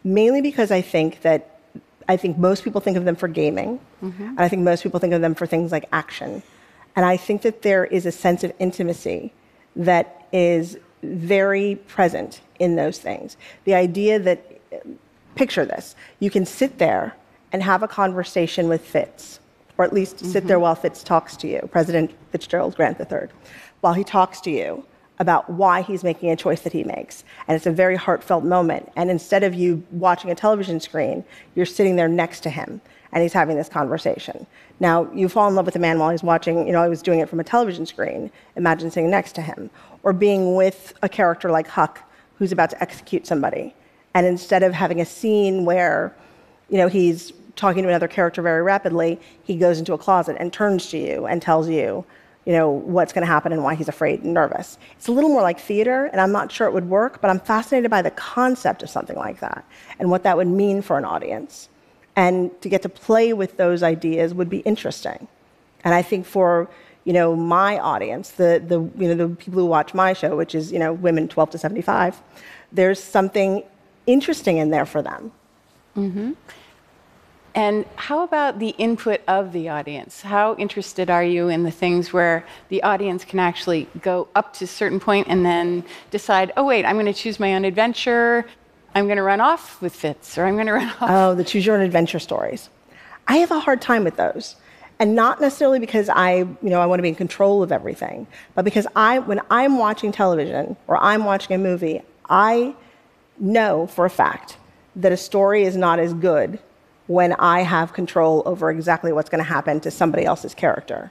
mainly 0.04 0.42
because 0.42 0.70
I 0.70 0.82
think 0.82 1.22
that 1.22 1.57
I 2.08 2.16
think 2.16 2.38
most 2.38 2.64
people 2.64 2.80
think 2.80 2.96
of 2.96 3.04
them 3.04 3.16
for 3.16 3.28
gaming, 3.28 3.80
mm-hmm. 4.02 4.22
and 4.22 4.40
I 4.40 4.48
think 4.48 4.62
most 4.62 4.82
people 4.82 4.98
think 4.98 5.12
of 5.12 5.20
them 5.20 5.34
for 5.34 5.46
things 5.46 5.70
like 5.70 5.84
action. 5.92 6.42
And 6.96 7.04
I 7.04 7.16
think 7.16 7.42
that 7.42 7.62
there 7.62 7.84
is 7.84 8.06
a 8.06 8.12
sense 8.12 8.42
of 8.42 8.52
intimacy 8.58 9.32
that 9.76 10.26
is 10.32 10.78
very 11.02 11.76
present 11.86 12.40
in 12.58 12.76
those 12.76 12.98
things. 12.98 13.36
The 13.64 13.74
idea 13.74 14.18
that, 14.18 14.60
picture 15.34 15.64
this, 15.64 15.94
you 16.18 16.30
can 16.30 16.44
sit 16.44 16.78
there 16.78 17.14
and 17.52 17.62
have 17.62 17.82
a 17.82 17.88
conversation 17.88 18.68
with 18.68 18.84
Fitz, 18.84 19.38
or 19.76 19.84
at 19.84 19.92
least 19.92 20.16
mm-hmm. 20.16 20.32
sit 20.32 20.46
there 20.46 20.58
while 20.58 20.74
Fitz 20.74 21.04
talks 21.04 21.36
to 21.36 21.46
you, 21.46 21.68
President 21.70 22.10
Fitzgerald 22.32 22.74
Grant 22.74 22.98
III, 22.98 23.28
while 23.80 23.94
he 23.94 24.02
talks 24.02 24.40
to 24.40 24.50
you 24.50 24.84
about 25.18 25.50
why 25.50 25.82
he's 25.82 26.04
making 26.04 26.30
a 26.30 26.36
choice 26.36 26.60
that 26.60 26.72
he 26.72 26.84
makes. 26.84 27.24
And 27.46 27.56
it's 27.56 27.66
a 27.66 27.72
very 27.72 27.96
heartfelt 27.96 28.44
moment. 28.44 28.90
And 28.96 29.10
instead 29.10 29.42
of 29.42 29.54
you 29.54 29.82
watching 29.90 30.30
a 30.30 30.34
television 30.34 30.80
screen, 30.80 31.24
you're 31.54 31.66
sitting 31.66 31.96
there 31.96 32.08
next 32.08 32.40
to 32.40 32.50
him 32.50 32.80
and 33.12 33.22
he's 33.22 33.32
having 33.32 33.56
this 33.56 33.68
conversation. 33.68 34.46
Now, 34.80 35.10
you 35.12 35.28
fall 35.28 35.48
in 35.48 35.54
love 35.54 35.66
with 35.66 35.76
a 35.76 35.80
man 35.80 35.98
while 35.98 36.10
he's 36.10 36.22
watching, 36.22 36.66
you 36.66 36.72
know, 36.72 36.82
I 36.82 36.88
was 36.88 37.02
doing 37.02 37.20
it 37.20 37.28
from 37.28 37.40
a 37.40 37.44
television 37.44 37.86
screen. 37.86 38.30
Imagine 38.56 38.90
sitting 38.90 39.10
next 39.10 39.32
to 39.36 39.42
him. 39.42 39.70
Or 40.02 40.12
being 40.12 40.54
with 40.54 40.92
a 41.02 41.08
character 41.08 41.50
like 41.50 41.66
Huck 41.66 42.00
who's 42.36 42.52
about 42.52 42.70
to 42.70 42.82
execute 42.82 43.26
somebody. 43.26 43.74
And 44.14 44.26
instead 44.26 44.62
of 44.62 44.72
having 44.72 45.00
a 45.00 45.04
scene 45.04 45.64
where, 45.64 46.14
you 46.68 46.76
know, 46.76 46.86
he's 46.86 47.32
talking 47.56 47.82
to 47.82 47.88
another 47.88 48.08
character 48.08 48.40
very 48.42 48.62
rapidly, 48.62 49.18
he 49.42 49.56
goes 49.56 49.78
into 49.78 49.92
a 49.92 49.98
closet 49.98 50.36
and 50.38 50.52
turns 50.52 50.90
to 50.90 50.98
you 50.98 51.26
and 51.26 51.42
tells 51.42 51.68
you, 51.68 52.04
you 52.44 52.52
know, 52.52 52.70
what's 52.70 53.12
going 53.12 53.22
to 53.22 53.26
happen 53.26 53.52
and 53.52 53.62
why 53.62 53.74
he's 53.74 53.88
afraid 53.88 54.22
and 54.22 54.32
nervous. 54.32 54.78
It's 54.96 55.08
a 55.08 55.12
little 55.12 55.30
more 55.30 55.42
like 55.42 55.60
theater, 55.60 56.06
and 56.06 56.20
I'm 56.20 56.32
not 56.32 56.50
sure 56.50 56.66
it 56.66 56.72
would 56.72 56.88
work, 56.88 57.20
but 57.20 57.30
I'm 57.30 57.40
fascinated 57.40 57.90
by 57.90 58.02
the 58.02 58.10
concept 58.12 58.82
of 58.82 58.88
something 58.88 59.16
like 59.16 59.40
that 59.40 59.64
and 59.98 60.10
what 60.10 60.22
that 60.22 60.36
would 60.36 60.46
mean 60.48 60.80
for 60.80 60.96
an 60.96 61.04
audience. 61.04 61.68
And 62.16 62.50
to 62.62 62.68
get 62.68 62.82
to 62.82 62.88
play 62.88 63.32
with 63.32 63.58
those 63.58 63.82
ideas 63.82 64.34
would 64.34 64.48
be 64.48 64.58
interesting. 64.60 65.28
And 65.84 65.94
I 65.94 66.02
think 66.02 66.26
for 66.26 66.68
you 67.08 67.14
know, 67.14 67.34
my 67.34 67.78
audience, 67.78 68.32
the, 68.32 68.62
the, 68.66 68.80
you 69.02 69.08
know, 69.08 69.14
the 69.14 69.34
people 69.34 69.60
who 69.60 69.64
watch 69.64 69.94
my 69.94 70.12
show, 70.12 70.36
which 70.36 70.54
is, 70.54 70.70
you 70.70 70.78
know, 70.78 70.92
women 70.92 71.26
12 71.26 71.52
to 71.52 71.58
75, 71.58 72.20
there's 72.70 73.02
something 73.02 73.62
interesting 74.06 74.58
in 74.58 74.68
there 74.68 74.84
for 74.84 75.00
them. 75.00 75.32
Mm-hmm. 75.96 76.32
And 77.58 77.86
how 77.96 78.22
about 78.22 78.60
the 78.60 78.68
input 78.78 79.20
of 79.26 79.52
the 79.52 79.68
audience? 79.68 80.22
How 80.22 80.54
interested 80.58 81.10
are 81.10 81.24
you 81.24 81.48
in 81.48 81.64
the 81.64 81.72
things 81.72 82.12
where 82.12 82.46
the 82.68 82.84
audience 82.84 83.24
can 83.24 83.40
actually 83.40 83.88
go 84.00 84.28
up 84.36 84.52
to 84.58 84.64
a 84.64 84.68
certain 84.68 85.00
point 85.00 85.26
and 85.28 85.44
then 85.44 85.82
decide, 86.12 86.52
oh, 86.56 86.64
wait, 86.64 86.84
I'm 86.84 86.94
going 86.94 87.06
to 87.06 87.12
choose 87.12 87.40
my 87.40 87.56
own 87.56 87.64
adventure, 87.64 88.46
I'm 88.94 89.06
going 89.06 89.16
to 89.16 89.24
run 89.24 89.40
off 89.40 89.82
with 89.82 89.92
Fitz, 89.92 90.38
or 90.38 90.46
I'm 90.46 90.54
going 90.54 90.68
to 90.68 90.72
run 90.72 90.88
off? 91.00 91.10
Oh, 91.10 91.34
the 91.34 91.42
choose 91.42 91.66
your 91.66 91.74
own 91.74 91.82
adventure 91.82 92.20
stories. 92.20 92.70
I 93.26 93.38
have 93.38 93.50
a 93.50 93.58
hard 93.58 93.82
time 93.82 94.04
with 94.04 94.14
those. 94.14 94.54
And 95.00 95.16
not 95.16 95.40
necessarily 95.40 95.80
because 95.80 96.08
I, 96.08 96.36
you 96.36 96.58
know, 96.62 96.80
I 96.80 96.86
want 96.86 97.00
to 97.00 97.02
be 97.02 97.08
in 97.08 97.16
control 97.16 97.64
of 97.64 97.72
everything, 97.72 98.28
but 98.54 98.64
because 98.64 98.86
I, 98.94 99.18
when 99.18 99.40
I'm 99.50 99.78
watching 99.78 100.12
television 100.12 100.76
or 100.86 100.96
I'm 100.96 101.24
watching 101.24 101.56
a 101.56 101.58
movie, 101.58 102.02
I 102.30 102.76
know 103.36 103.88
for 103.88 104.04
a 104.04 104.10
fact 104.10 104.58
that 104.94 105.10
a 105.10 105.16
story 105.16 105.64
is 105.64 105.76
not 105.76 105.98
as 105.98 106.14
good 106.14 106.60
when 107.08 107.32
I 107.34 107.62
have 107.62 107.92
control 107.92 108.42
over 108.46 108.70
exactly 108.70 109.12
what's 109.12 109.28
going 109.28 109.42
to 109.42 109.48
happen 109.48 109.80
to 109.80 109.90
somebody 109.90 110.24
else's 110.24 110.54
character. 110.54 111.10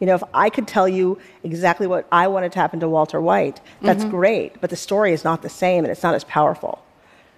You 0.00 0.06
know, 0.06 0.14
if 0.14 0.22
I 0.34 0.50
could 0.50 0.68
tell 0.68 0.86
you 0.86 1.18
exactly 1.42 1.86
what 1.86 2.06
I 2.12 2.28
wanted 2.28 2.52
to 2.52 2.58
happen 2.58 2.80
to 2.80 2.88
Walter 2.88 3.20
White, 3.20 3.60
that's 3.80 4.02
mm-hmm. 4.02 4.10
great, 4.10 4.60
but 4.60 4.68
the 4.68 4.76
story 4.76 5.12
is 5.12 5.24
not 5.24 5.40
the 5.40 5.48
same 5.48 5.84
and 5.84 5.90
it's 5.90 6.02
not 6.02 6.14
as 6.14 6.24
powerful. 6.24 6.84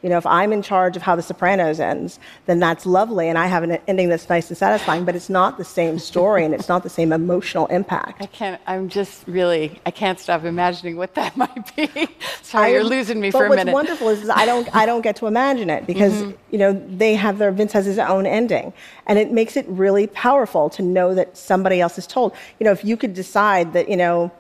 You 0.02 0.08
know, 0.08 0.16
if 0.16 0.26
I'm 0.26 0.52
in 0.52 0.62
charge 0.62 0.96
of 0.96 1.02
how 1.02 1.16
The 1.16 1.22
Sopranos 1.22 1.80
ends, 1.80 2.20
then 2.46 2.60
that's 2.60 2.86
lovely, 2.86 3.28
and 3.28 3.36
I 3.36 3.46
have 3.46 3.64
an 3.64 3.78
ending 3.88 4.08
that's 4.08 4.28
nice 4.28 4.48
and 4.48 4.56
satisfying. 4.56 5.04
But 5.04 5.16
it's 5.16 5.28
not 5.28 5.58
the 5.58 5.64
same 5.64 5.98
story, 5.98 6.44
and 6.44 6.54
it's 6.54 6.68
not 6.68 6.84
the 6.84 6.88
same 6.88 7.12
emotional 7.12 7.66
impact. 7.66 8.22
I 8.22 8.26
can't. 8.26 8.60
I'm 8.66 8.88
just 8.88 9.26
really. 9.26 9.80
I 9.84 9.90
can't 9.90 10.20
stop 10.20 10.44
imagining 10.44 10.96
what 10.96 11.14
that 11.16 11.36
might 11.42 11.74
be. 11.74 12.08
Sorry, 12.42 12.68
I, 12.68 12.72
you're 12.74 12.84
losing 12.84 13.20
me 13.20 13.32
for 13.32 13.46
a 13.46 13.50
minute. 13.50 13.66
But 13.66 13.74
what's 13.74 13.88
wonderful 13.88 14.08
is 14.10 14.30
I 14.30 14.46
don't. 14.46 14.72
I 14.74 14.86
don't 14.86 15.02
get 15.02 15.16
to 15.16 15.26
imagine 15.26 15.68
it 15.68 15.84
because 15.86 16.12
mm-hmm. 16.12 16.32
you 16.52 16.58
know 16.58 16.72
they 16.88 17.14
have 17.16 17.38
their 17.38 17.50
Vince 17.50 17.72
has 17.72 17.84
his 17.84 17.98
own 17.98 18.24
ending, 18.24 18.72
and 19.06 19.18
it 19.18 19.32
makes 19.32 19.56
it 19.56 19.66
really 19.68 20.06
powerful 20.06 20.70
to 20.70 20.82
know 20.82 21.12
that 21.14 21.36
somebody 21.36 21.80
else 21.80 21.98
is 21.98 22.06
told. 22.06 22.34
You 22.60 22.64
know, 22.64 22.72
if 22.72 22.84
you 22.84 22.96
could 22.96 23.14
decide 23.14 23.72
that 23.72 23.88
you 23.88 23.96
know 23.96 24.30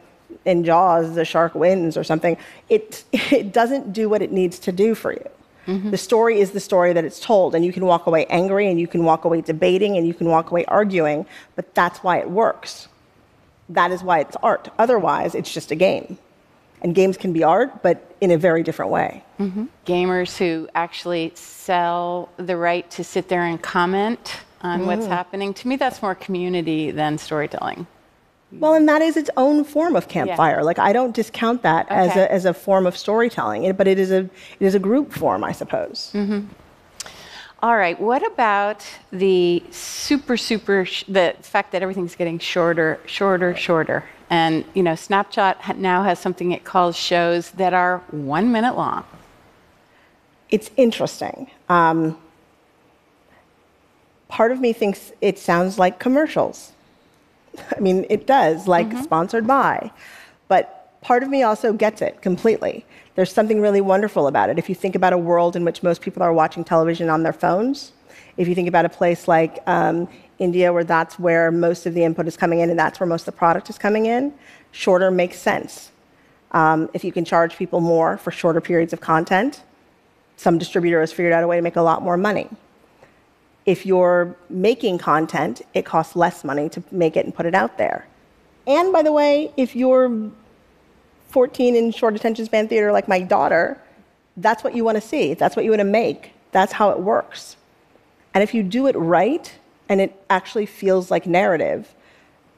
in 0.44 0.62
Jaws 0.62 1.16
the 1.16 1.24
shark 1.24 1.56
wins 1.56 1.96
or 1.96 2.04
something, 2.04 2.36
it 2.68 3.02
it 3.12 3.52
doesn't 3.52 3.92
do 3.92 4.08
what 4.08 4.22
it 4.22 4.30
needs 4.30 4.60
to 4.60 4.70
do 4.70 4.94
for 4.94 5.12
you. 5.12 5.28
Mm-hmm. 5.68 5.90
The 5.90 5.98
story 5.98 6.40
is 6.40 6.52
the 6.52 6.60
story 6.60 6.94
that 6.94 7.04
it's 7.04 7.20
told, 7.20 7.54
and 7.54 7.64
you 7.64 7.72
can 7.72 7.84
walk 7.84 8.06
away 8.06 8.24
angry, 8.26 8.68
and 8.70 8.80
you 8.80 8.88
can 8.88 9.04
walk 9.04 9.24
away 9.24 9.42
debating, 9.42 9.96
and 9.96 10.06
you 10.06 10.14
can 10.14 10.28
walk 10.28 10.50
away 10.50 10.64
arguing, 10.64 11.26
but 11.56 11.74
that's 11.74 11.98
why 11.98 12.18
it 12.18 12.30
works. 12.30 12.88
That 13.68 13.90
is 13.92 14.02
why 14.02 14.20
it's 14.20 14.36
art. 14.42 14.70
Otherwise, 14.78 15.34
it's 15.34 15.52
just 15.52 15.70
a 15.70 15.74
game. 15.74 16.18
And 16.80 16.94
games 16.94 17.16
can 17.16 17.32
be 17.32 17.44
art, 17.44 17.82
but 17.82 18.16
in 18.20 18.30
a 18.30 18.38
very 18.38 18.62
different 18.62 18.90
way. 18.90 19.22
Mm-hmm. 19.38 19.66
Gamers 19.84 20.38
who 20.38 20.68
actually 20.74 21.32
sell 21.34 22.30
the 22.38 22.56
right 22.56 22.90
to 22.92 23.04
sit 23.04 23.28
there 23.28 23.44
and 23.44 23.60
comment 23.60 24.36
on 24.62 24.82
mm. 24.82 24.86
what's 24.86 25.06
happening, 25.06 25.52
to 25.54 25.68
me, 25.68 25.76
that's 25.76 26.00
more 26.00 26.14
community 26.14 26.90
than 26.90 27.18
storytelling. 27.18 27.86
Well, 28.50 28.74
and 28.74 28.88
that 28.88 29.02
is 29.02 29.16
its 29.16 29.28
own 29.36 29.64
form 29.64 29.94
of 29.94 30.08
campfire. 30.08 30.56
Yeah. 30.56 30.62
Like 30.62 30.78
I 30.78 30.92
don't 30.92 31.14
discount 31.14 31.62
that 31.62 31.86
okay. 31.86 31.94
as 31.94 32.16
a 32.16 32.32
as 32.32 32.44
a 32.46 32.54
form 32.54 32.86
of 32.86 32.96
storytelling, 32.96 33.70
but 33.72 33.86
it 33.86 33.98
is 33.98 34.10
a 34.10 34.20
it 34.20 34.30
is 34.60 34.74
a 34.74 34.78
group 34.78 35.12
form, 35.12 35.44
I 35.44 35.52
suppose. 35.52 36.10
Mm-hmm. 36.14 36.46
All 37.60 37.76
right. 37.76 38.00
What 38.00 38.26
about 38.26 38.86
the 39.12 39.62
super 39.70 40.36
super 40.38 40.86
sh- 40.86 41.04
the 41.08 41.34
fact 41.42 41.72
that 41.72 41.82
everything's 41.82 42.14
getting 42.14 42.38
shorter, 42.38 43.00
shorter, 43.04 43.54
shorter, 43.54 44.04
and 44.30 44.64
you 44.72 44.82
know 44.82 44.92
Snapchat 44.92 45.76
now 45.76 46.02
has 46.02 46.18
something 46.18 46.52
it 46.52 46.64
calls 46.64 46.96
shows 46.96 47.50
that 47.52 47.74
are 47.74 47.98
one 48.10 48.50
minute 48.50 48.76
long. 48.76 49.04
It's 50.48 50.70
interesting. 50.78 51.50
Um, 51.68 52.16
part 54.28 54.52
of 54.52 54.60
me 54.60 54.72
thinks 54.72 55.12
it 55.20 55.38
sounds 55.38 55.78
like 55.78 55.98
commercials 55.98 56.72
I 57.76 57.80
mean, 57.80 58.06
it 58.08 58.26
does, 58.26 58.66
like 58.66 58.88
mm-hmm. 58.88 59.02
sponsored 59.02 59.46
by. 59.46 59.90
But 60.48 61.00
part 61.00 61.22
of 61.22 61.28
me 61.28 61.42
also 61.42 61.72
gets 61.72 62.02
it 62.02 62.22
completely. 62.22 62.84
There's 63.14 63.32
something 63.32 63.60
really 63.60 63.80
wonderful 63.80 64.26
about 64.26 64.50
it. 64.50 64.58
If 64.58 64.68
you 64.68 64.74
think 64.74 64.94
about 64.94 65.12
a 65.12 65.18
world 65.18 65.56
in 65.56 65.64
which 65.64 65.82
most 65.82 66.00
people 66.00 66.22
are 66.22 66.32
watching 66.32 66.64
television 66.64 67.08
on 67.10 67.22
their 67.22 67.32
phones, 67.32 67.92
if 68.36 68.46
you 68.48 68.54
think 68.54 68.68
about 68.68 68.84
a 68.84 68.88
place 68.88 69.26
like 69.26 69.58
um, 69.66 70.08
India, 70.38 70.72
where 70.72 70.84
that's 70.84 71.18
where 71.18 71.50
most 71.50 71.86
of 71.86 71.94
the 71.94 72.04
input 72.04 72.26
is 72.28 72.36
coming 72.36 72.60
in 72.60 72.70
and 72.70 72.78
that's 72.78 73.00
where 73.00 73.06
most 73.06 73.22
of 73.22 73.34
the 73.34 73.38
product 73.38 73.68
is 73.68 73.78
coming 73.78 74.06
in, 74.06 74.32
shorter 74.70 75.10
makes 75.10 75.38
sense. 75.38 75.90
Um, 76.52 76.88
if 76.94 77.04
you 77.04 77.12
can 77.12 77.24
charge 77.24 77.56
people 77.56 77.80
more 77.80 78.16
for 78.16 78.30
shorter 78.30 78.60
periods 78.60 78.92
of 78.92 79.00
content, 79.00 79.62
some 80.36 80.56
distributor 80.56 81.00
has 81.00 81.12
figured 81.12 81.32
out 81.32 81.42
a 81.42 81.46
way 81.46 81.56
to 81.56 81.62
make 81.62 81.76
a 81.76 81.82
lot 81.82 82.02
more 82.02 82.16
money. 82.16 82.48
If 83.68 83.84
you're 83.84 84.34
making 84.48 84.96
content, 84.96 85.60
it 85.74 85.84
costs 85.84 86.16
less 86.16 86.42
money 86.42 86.70
to 86.70 86.82
make 86.90 87.18
it 87.18 87.26
and 87.26 87.34
put 87.34 87.44
it 87.44 87.54
out 87.54 87.76
there. 87.76 88.06
And 88.66 88.94
by 88.94 89.02
the 89.02 89.12
way, 89.12 89.52
if 89.58 89.76
you're 89.76 90.30
14 91.28 91.76
in 91.76 91.90
short 91.90 92.16
attention 92.16 92.46
span 92.46 92.66
theater 92.66 92.92
like 92.92 93.08
my 93.08 93.20
daughter, 93.20 93.78
that's 94.38 94.64
what 94.64 94.74
you 94.74 94.84
want 94.84 94.96
to 94.96 95.06
see. 95.06 95.34
That's 95.34 95.54
what 95.54 95.66
you 95.66 95.70
want 95.70 95.80
to 95.80 95.84
make. 95.84 96.32
That's 96.50 96.72
how 96.72 96.88
it 96.88 97.00
works. 97.00 97.58
And 98.32 98.42
if 98.42 98.54
you 98.54 98.62
do 98.62 98.86
it 98.86 98.96
right 98.96 99.54
and 99.90 100.00
it 100.00 100.18
actually 100.30 100.64
feels 100.64 101.10
like 101.10 101.26
narrative, 101.26 101.94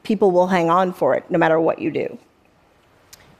people 0.03 0.31
will 0.31 0.47
hang 0.47 0.69
on 0.69 0.93
for 0.93 1.13
it 1.13 1.29
no 1.29 1.37
matter 1.37 1.59
what 1.59 1.79
you 1.79 1.91
do. 1.91 2.17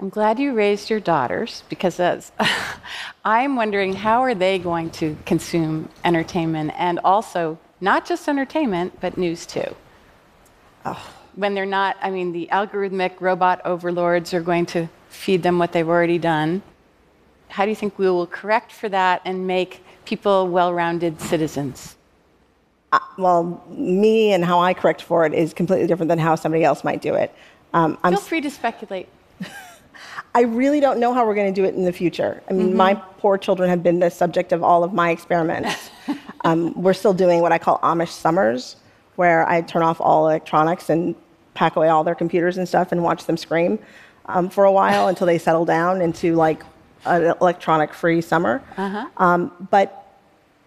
I'm 0.02 0.10
glad 0.10 0.40
you 0.40 0.56
raised 0.56 0.90
your 0.90 1.00
daughters 1.00 1.64
because 1.70 1.96
that's, 1.96 2.32
I'm 3.26 3.56
wondering 3.56 3.94
how 3.94 4.22
are 4.22 4.34
they 4.34 4.58
going 4.58 4.90
to 4.92 5.16
consume 5.28 5.90
entertainment 6.04 6.74
and 6.76 7.00
also 7.04 7.60
not 7.82 8.08
just 8.08 8.28
entertainment, 8.28 9.00
but 9.00 9.16
news 9.16 9.46
too. 9.46 9.76
Oh. 10.86 11.14
When 11.36 11.54
they're 11.54 11.68
not, 11.68 11.98
I 12.02 12.10
mean, 12.10 12.32
the 12.32 12.50
algorithmic 12.52 13.22
robot 13.22 13.62
overlords 13.64 14.34
are 14.34 14.42
going 14.42 14.66
to 14.68 14.90
feed 15.10 15.44
them 15.44 15.60
what 15.60 15.72
they've 15.72 15.88
already 15.88 16.18
done. 16.18 16.64
How 17.50 17.66
do 17.66 17.70
you 17.70 17.76
think 17.76 18.00
we 18.00 18.10
will 18.10 18.26
correct 18.26 18.72
for 18.72 18.90
that 18.90 19.22
and 19.24 19.46
make 19.46 19.84
people 20.06 20.48
well 20.48 20.74
rounded 20.74 21.22
citizens? 21.22 21.96
Uh, 22.92 22.98
well, 23.20 23.64
me 23.70 24.34
and 24.34 24.44
how 24.44 24.62
I 24.62 24.74
correct 24.74 25.04
for 25.04 25.28
it 25.28 25.34
is 25.36 25.54
completely 25.54 25.86
different 25.86 26.10
than 26.10 26.18
how 26.18 26.34
somebody 26.34 26.64
else 26.64 26.84
might 26.84 27.04
do 27.04 27.14
it. 27.14 27.32
Um, 27.72 27.98
Feel 27.98 28.18
free 28.18 28.42
to 28.42 28.50
speculate. 28.50 29.08
I 30.34 30.42
really 30.42 30.80
don't 30.80 31.00
know 31.00 31.14
how 31.14 31.26
we're 31.26 31.36
going 31.36 31.54
to 31.54 31.62
do 31.62 31.66
it 31.66 31.76
in 31.76 31.84
the 31.84 31.92
future. 31.92 32.42
I 32.50 32.54
mean, 32.54 32.70
mm-hmm. 32.70 32.78
my 32.78 32.96
poor 32.96 33.38
children 33.38 33.70
have 33.70 33.84
been 33.84 34.00
the 34.00 34.10
subject 34.10 34.54
of 34.54 34.64
all 34.64 34.84
of 34.84 34.94
my 34.94 35.12
experiments. 35.12 35.90
um, 36.46 36.74
we're 36.82 36.94
still 36.94 37.14
doing 37.14 37.42
what 37.42 37.52
I 37.52 37.58
call 37.58 37.80
Amish 37.80 38.12
summers, 38.12 38.78
where 39.18 39.48
I 39.48 39.62
turn 39.62 39.84
off 39.84 40.00
all 40.00 40.28
electronics 40.28 40.90
and 40.90 41.16
pack 41.54 41.76
away 41.76 41.90
all 41.90 42.04
their 42.04 42.16
computers 42.16 42.58
and 42.58 42.68
stuff 42.68 42.94
and 42.94 43.04
watch 43.04 43.26
them 43.26 43.36
scream 43.36 43.78
um, 44.28 44.50
for 44.50 44.64
a 44.64 44.72
while 44.72 45.10
until 45.10 45.28
they 45.28 45.38
settle 45.38 45.66
down 45.66 46.02
into 46.02 46.36
like 46.36 46.64
an 47.06 47.34
electronic 47.42 47.94
free 47.94 48.22
summer. 48.22 48.64
Uh-huh. 48.78 49.08
Um, 49.18 49.68
but 49.70 50.16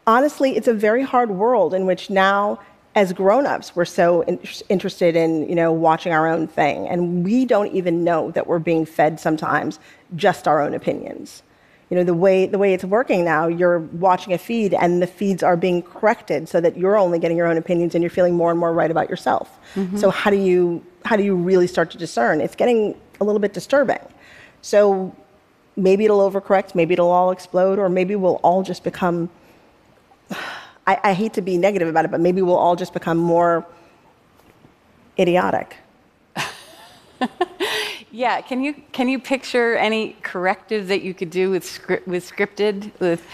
honestly, 0.07 0.57
it's 0.57 0.69
a 0.69 0.75
very 0.75 1.03
hard 1.03 1.31
world 1.31 1.73
in 1.73 1.87
which 1.87 2.11
now 2.11 2.61
as 2.95 3.13
grown-ups 3.13 3.75
we're 3.75 3.85
so 3.85 4.23
in- 4.23 4.39
interested 4.69 5.17
in 5.17 5.49
you 5.49 5.55
know 5.55 5.73
watching 5.73 6.13
our 6.13 6.29
own 6.29 6.47
thing. 6.47 6.87
And 6.89 7.25
we 7.25 7.45
don't 7.45 7.73
even 7.73 8.05
know 8.05 8.31
that 8.33 8.47
we're 8.47 8.59
being 8.59 8.87
fed 8.87 9.19
sometimes 9.21 9.79
just 10.17 10.47
our 10.47 10.61
own 10.61 10.75
opinions. 10.75 11.43
You 11.91 11.99
know 11.99 12.05
the 12.05 12.15
way 12.15 12.47
the 12.47 12.59
way 12.59 12.73
it's 12.73 12.85
working 12.85 13.25
now 13.25 13.47
you're 13.47 13.81
watching 13.81 14.33
a 14.33 14.39
feed 14.39 14.75
and 14.75 15.03
the 15.03 15.07
feeds 15.07 15.43
are 15.43 15.57
being 15.57 15.83
corrected 15.83 16.49
so 16.49 16.61
that 16.61 16.77
you're 16.77 16.97
only 16.97 17.19
getting 17.19 17.37
your 17.37 17.47
own 17.47 17.57
opinions 17.57 17.95
and 17.95 18.03
you're 18.03 18.11
feeling 18.11 18.35
more 18.35 18.51
and 18.51 18.59
more 18.59 18.73
right 18.73 18.91
about 18.91 19.11
yourself. 19.11 19.59
Mm-hmm. 19.75 19.97
so 19.99 20.11
how 20.11 20.31
do 20.31 20.37
you 20.37 20.85
how 21.05 21.17
do 21.17 21.23
you 21.23 21.35
really 21.35 21.67
start 21.67 21.91
to 21.91 21.99
discern? 21.99 22.41
It's 22.41 22.55
getting 22.57 22.99
a 23.21 23.25
little 23.25 23.41
bit 23.41 23.53
disturbing. 23.53 24.01
So 24.63 25.15
maybe 25.77 26.05
it'll 26.05 26.31
overcorrect 26.31 26.75
maybe 26.75 26.95
it'll 26.95 27.11
all 27.11 27.33
explode 27.33 27.79
or 27.79 27.89
maybe 27.89 28.15
we'll 28.15 28.41
all 28.45 28.63
just 28.63 28.85
become 28.85 29.29
I, 30.87 30.99
I 31.03 31.13
hate 31.15 31.35
to 31.35 31.43
be 31.43 31.57
negative 31.57 31.89
about 31.89 32.05
it, 32.05 32.11
but 32.11 32.21
maybe 32.21 32.43
we'll 32.43 32.57
all 32.57 32.77
just 32.77 32.93
become 32.93 33.19
more 33.19 33.67
idiotic. 35.19 35.77
yeah, 38.11 38.41
can 38.41 38.63
you 38.63 38.75
can 38.93 39.09
you 39.09 39.19
picture 39.19 39.77
any 39.77 40.17
corrective 40.23 40.89
that 40.89 41.03
you 41.03 41.15
could 41.15 41.31
do 41.31 41.51
with 41.51 41.65
script, 41.65 42.07
with 42.07 42.31
scripted 42.31 42.91
with 43.01 43.25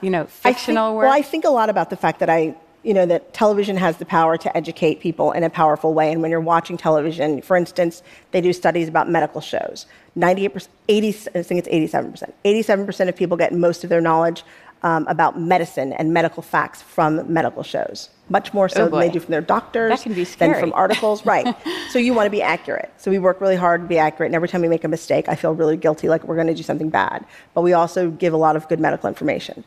you 0.00 0.10
know 0.10 0.26
fictional 0.26 0.90
think, 0.90 0.96
work? 0.96 1.04
Well, 1.04 1.12
I 1.12 1.22
think 1.22 1.44
a 1.44 1.50
lot 1.50 1.70
about 1.70 1.90
the 1.90 1.96
fact 1.96 2.20
that 2.20 2.30
I 2.30 2.56
you 2.86 2.94
know 2.94 3.04
that 3.04 3.34
television 3.34 3.76
has 3.76 3.96
the 3.96 4.04
power 4.04 4.36
to 4.38 4.56
educate 4.56 5.00
people 5.00 5.32
in 5.32 5.42
a 5.42 5.50
powerful 5.50 5.92
way 5.92 6.12
and 6.12 6.22
when 6.22 6.30
you're 6.30 6.40
watching 6.40 6.76
television 6.76 7.42
for 7.42 7.56
instance 7.56 8.00
they 8.30 8.40
do 8.40 8.52
studies 8.52 8.86
about 8.88 9.10
medical 9.10 9.40
shows 9.40 9.86
98% 10.16 10.68
80 10.88 11.08
i 11.08 11.42
think 11.42 11.66
it's 11.66 11.92
87% 11.94 12.32
87% 12.44 13.08
of 13.08 13.16
people 13.16 13.36
get 13.36 13.52
most 13.52 13.82
of 13.82 13.90
their 13.90 14.00
knowledge 14.00 14.44
um, 14.86 15.04
about 15.08 15.36
medicine 15.36 15.92
and 15.94 16.14
medical 16.14 16.44
facts 16.44 16.80
from 16.80 17.20
medical 17.32 17.64
shows. 17.64 18.08
Much 18.28 18.54
more 18.54 18.68
so 18.68 18.84
Oh, 18.84 18.88
than 18.88 19.00
they 19.00 19.10
do 19.10 19.18
from 19.18 19.32
their 19.32 19.40
doctors, 19.40 19.90
That 19.90 20.00
can 20.00 20.14
be 20.14 20.22
than 20.22 20.54
from 20.60 20.72
articles. 20.74 21.26
Right. 21.32 21.56
so 21.90 21.98
you 21.98 22.14
want 22.14 22.26
to 22.26 22.30
be 22.30 22.40
accurate. 22.40 22.92
So 22.96 23.10
we 23.10 23.18
work 23.18 23.40
really 23.40 23.56
hard 23.56 23.80
to 23.82 23.88
be 23.88 23.98
accurate. 23.98 24.28
And 24.28 24.36
every 24.36 24.48
time 24.48 24.60
we 24.60 24.68
make 24.68 24.84
a 24.84 24.88
mistake, 24.88 25.28
I 25.28 25.34
feel 25.34 25.54
really 25.54 25.76
guilty, 25.76 26.08
like 26.08 26.22
we're 26.22 26.36
going 26.36 26.46
to 26.46 26.54
do 26.54 26.62
something 26.62 26.88
bad. 26.88 27.26
But 27.52 27.62
we 27.62 27.72
also 27.72 28.12
give 28.12 28.32
a 28.32 28.36
lot 28.36 28.54
of 28.54 28.68
good 28.68 28.78
medical 28.78 29.08
information 29.08 29.64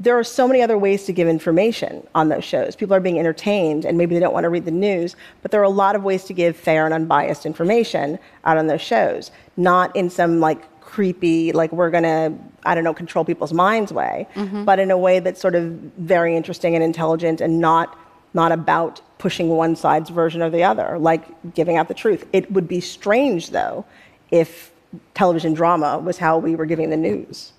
there 0.00 0.18
are 0.18 0.24
so 0.24 0.48
many 0.48 0.62
other 0.62 0.78
ways 0.78 1.04
to 1.04 1.12
give 1.12 1.28
information 1.28 2.06
on 2.14 2.30
those 2.30 2.42
shows. 2.42 2.74
People 2.74 2.94
are 2.96 3.00
being 3.00 3.18
entertained 3.18 3.84
and 3.84 3.98
maybe 3.98 4.14
they 4.14 4.20
don't 4.20 4.32
want 4.32 4.44
to 4.44 4.48
read 4.48 4.64
the 4.64 4.70
news, 4.70 5.14
but 5.42 5.50
there 5.50 5.60
are 5.60 5.64
a 5.64 5.68
lot 5.68 5.94
of 5.94 6.02
ways 6.02 6.24
to 6.24 6.32
give 6.32 6.56
fair 6.56 6.86
and 6.86 6.94
unbiased 6.94 7.44
information 7.44 8.18
out 8.46 8.56
on 8.56 8.66
those 8.66 8.80
shows, 8.80 9.30
not 9.58 9.94
in 9.94 10.08
some 10.08 10.40
like 10.40 10.62
creepy, 10.90 11.52
like 11.52 11.70
we're 11.72 11.90
going 11.90 12.02
to, 12.02 12.34
I 12.64 12.74
don't 12.74 12.84
know, 12.84 12.92
control 12.92 13.24
people's 13.24 13.52
minds 13.52 13.92
way, 13.92 14.26
mm-hmm. 14.34 14.64
but 14.64 14.78
in 14.78 14.90
a 14.90 14.98
way 14.98 15.20
that's 15.20 15.40
sort 15.40 15.54
of 15.54 15.64
very 15.98 16.36
interesting 16.36 16.74
and 16.74 16.82
intelligent 16.82 17.40
and 17.40 17.60
not, 17.60 17.96
not 18.34 18.50
about 18.50 19.00
pushing 19.18 19.48
one 19.48 19.76
side's 19.76 20.10
version 20.10 20.42
or 20.42 20.50
the 20.50 20.64
other, 20.64 20.98
like 20.98 21.54
giving 21.54 21.76
out 21.76 21.88
the 21.88 21.94
truth. 21.94 22.26
It 22.32 22.50
would 22.50 22.66
be 22.66 22.80
strange, 22.80 23.50
though, 23.50 23.84
if 24.30 24.72
television 25.14 25.54
drama 25.54 25.98
was 25.98 26.18
how 26.18 26.38
we 26.38 26.56
were 26.56 26.66
giving 26.66 26.90
the 26.90 26.96
news. 26.96 27.52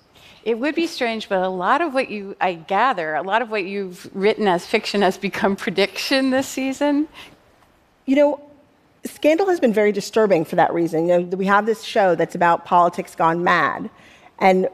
It 0.44 0.60
would 0.60 0.76
be 0.76 0.88
strange, 0.88 1.30
but 1.30 1.40
a 1.40 1.50
lot 1.50 1.82
of 1.82 1.94
what 1.94 2.10
you, 2.10 2.36
I 2.42 2.56
gather, 2.56 3.16
a 3.16 3.22
lot 3.22 3.42
of 3.42 3.50
what 3.50 3.64
you've 3.64 4.10
written 4.14 4.48
as 4.48 4.66
fiction 4.66 5.02
has 5.04 5.18
become 5.18 5.56
prediction 5.56 6.32
this 6.32 6.48
season. 6.48 7.08
You 8.06 8.16
know, 8.16 8.51
Scandal 9.04 9.48
has 9.48 9.60
been 9.60 9.74
very 9.74 9.92
disturbing 9.92 10.46
for 10.46 10.56
that 10.58 10.74
reason. 10.74 11.08
You 11.08 11.20
know, 11.20 11.38
we 11.38 11.46
have 11.46 11.66
this 11.66 11.84
show 11.84 12.16
that's 12.16 12.36
about 12.36 12.66
politics 12.66 13.16
gone 13.16 13.44
mad. 13.44 13.90
And 14.40 14.70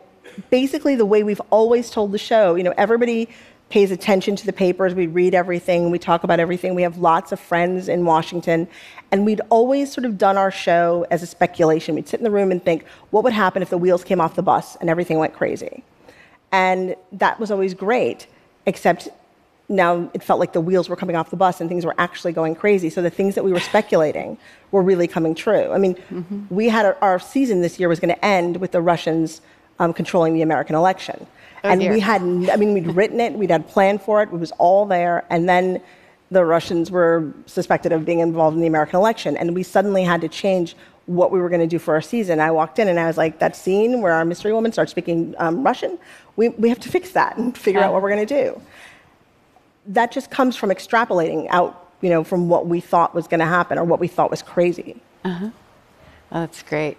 basically, 0.50 0.96
the 0.96 1.06
way 1.06 1.24
we've 1.24 1.42
always 1.50 1.90
told 1.90 2.12
the 2.12 2.18
show, 2.18 2.56
you 2.56 2.64
know, 2.64 2.74
everybody 2.78 3.30
pays 3.70 3.92
attention 3.92 4.36
to 4.38 4.46
the 4.46 4.54
papers, 4.54 4.94
we 4.94 5.08
read 5.08 5.36
everything, 5.36 5.92
we 5.92 6.00
talk 6.00 6.24
about 6.24 6.40
everything, 6.40 6.74
we 6.74 6.84
have 6.84 6.98
lots 6.98 7.34
of 7.34 7.40
friends 7.40 7.90
in 7.90 8.06
Washington. 8.06 8.68
And 9.12 9.26
we'd 9.26 9.42
always 9.50 9.92
sort 9.92 10.06
of 10.06 10.18
done 10.18 10.38
our 10.38 10.52
show 10.52 11.06
as 11.12 11.22
a 11.22 11.28
speculation. 11.28 11.96
We'd 11.96 12.08
sit 12.08 12.20
in 12.20 12.24
the 12.24 12.32
room 12.32 12.52
and 12.52 12.64
think, 12.64 12.86
what 13.12 13.24
would 13.24 13.34
happen 13.34 13.62
if 13.62 13.70
the 13.70 13.78
wheels 13.78 14.04
came 14.04 14.22
off 14.22 14.36
the 14.36 14.44
bus 14.44 14.76
and 14.78 14.90
everything 14.90 15.20
went 15.20 15.34
crazy? 15.34 15.84
And 16.52 16.96
that 17.14 17.40
was 17.40 17.52
always 17.52 17.74
great, 17.74 18.28
except 18.66 19.10
now 19.70 20.10
it 20.14 20.24
felt 20.24 20.40
like 20.40 20.54
the 20.54 20.62
wheels 20.62 20.88
were 20.88 20.96
coming 20.96 21.16
off 21.16 21.30
the 21.30 21.36
bus 21.36 21.60
and 21.60 21.70
things 21.70 21.86
were 21.86 21.96
actually 21.98 22.32
going 22.32 22.56
crazy. 22.56 22.90
So 22.90 23.02
the 23.02 23.10
things 23.10 23.36
that 23.36 23.44
we 23.44 23.52
were 23.52 23.60
speculating 23.60 24.38
were 24.72 24.82
really 24.82 25.08
coming 25.08 25.36
true. 25.36 25.72
I 25.72 25.78
mean, 25.78 25.96
we 26.50 26.70
had 26.70 26.86
our, 26.86 26.98
our 27.02 27.20
season 27.20 27.62
this 27.62 27.80
year 27.80 27.90
was 27.90 28.00
going 28.00 28.14
to 28.14 28.26
end 28.26 28.58
with 28.58 28.72
the 28.72 28.82
Russians 28.82 29.42
um, 29.80 29.94
controlling 29.94 30.34
the 30.34 30.42
American 30.42 30.76
election. 30.76 31.28
Oh, 31.64 31.70
and 31.70 31.82
dear. 31.82 31.92
we 31.92 32.00
had, 32.00 32.22
I 32.22 32.56
mean, 32.56 32.74
we'd 32.74 32.88
written 32.88 33.20
it, 33.20 33.34
we'd 33.34 33.52
had 33.52 33.68
planned 33.68 34.02
for 34.02 34.22
it, 34.22 34.30
it 34.32 34.38
was 34.38 34.52
all 34.54 34.86
there. 34.86 35.26
And 35.30 35.50
then 35.50 35.82
the 36.32 36.46
Russians 36.46 36.90
were 36.92 37.34
suspected 37.46 37.92
of 37.92 38.06
being 38.06 38.20
involved 38.20 38.56
in 38.56 38.62
the 38.62 38.68
American 38.68 38.98
election. 38.98 39.36
And 39.38 39.54
we 39.54 39.64
suddenly 39.64 40.04
had 40.04 40.22
to 40.22 40.30
change 40.30 40.76
what 41.08 41.32
we 41.32 41.40
were 41.40 41.50
going 41.50 41.62
to 41.62 41.68
do 41.68 41.80
for 41.80 41.94
our 41.94 42.02
season. 42.02 42.40
I 42.40 42.52
walked 42.52 42.80
in 42.80 42.88
and 42.88 43.00
I 43.00 43.08
was 43.08 43.18
like, 43.18 43.40
that 43.40 43.56
scene 43.56 44.02
where 44.02 44.12
our 44.12 44.26
mystery 44.26 44.52
woman 44.52 44.72
starts 44.72 44.92
speaking 44.92 45.36
um, 45.40 45.64
Russian, 45.64 45.98
we, 46.36 46.50
we 46.50 46.70
have 46.70 46.80
to 46.82 46.90
fix 46.90 47.12
that 47.12 47.38
and 47.38 47.58
figure 47.58 47.82
out 47.82 47.94
what 47.94 48.02
we're 48.02 48.14
going 48.14 48.28
to 48.28 48.44
do. 48.44 48.62
That 49.88 50.12
just 50.12 50.30
comes 50.30 50.56
from 50.56 50.70
extrapolating 50.70 51.48
out, 51.50 51.90
you 52.02 52.10
know, 52.10 52.24
from 52.24 52.50
what 52.50 52.68
we 52.68 52.80
thought 52.80 53.16
was 53.16 53.28
going 53.28 53.40
to 53.40 53.46
happen 53.46 53.78
or 53.78 53.84
what 53.84 54.00
we 54.00 54.08
thought 54.08 54.30
was 54.30 54.42
crazy. 54.42 55.02
Uh 55.24 55.50
Oh, 56.32 56.42
that's 56.42 56.62
great. 56.62 56.98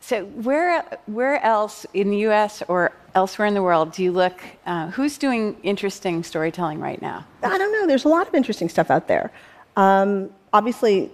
So, 0.00 0.24
where, 0.24 0.82
where 1.06 1.40
else 1.44 1.86
in 1.94 2.10
the 2.10 2.26
US 2.28 2.62
or 2.66 2.90
elsewhere 3.14 3.46
in 3.46 3.54
the 3.54 3.62
world 3.62 3.92
do 3.92 4.02
you 4.02 4.10
look? 4.10 4.40
Uh, 4.66 4.90
who's 4.90 5.18
doing 5.18 5.56
interesting 5.62 6.24
storytelling 6.24 6.80
right 6.80 7.00
now? 7.00 7.24
I 7.42 7.56
don't 7.58 7.70
know. 7.70 7.86
There's 7.86 8.04
a 8.04 8.08
lot 8.08 8.26
of 8.26 8.34
interesting 8.34 8.68
stuff 8.68 8.90
out 8.90 9.06
there. 9.08 9.30
Um, 9.76 10.30
obviously, 10.52 11.10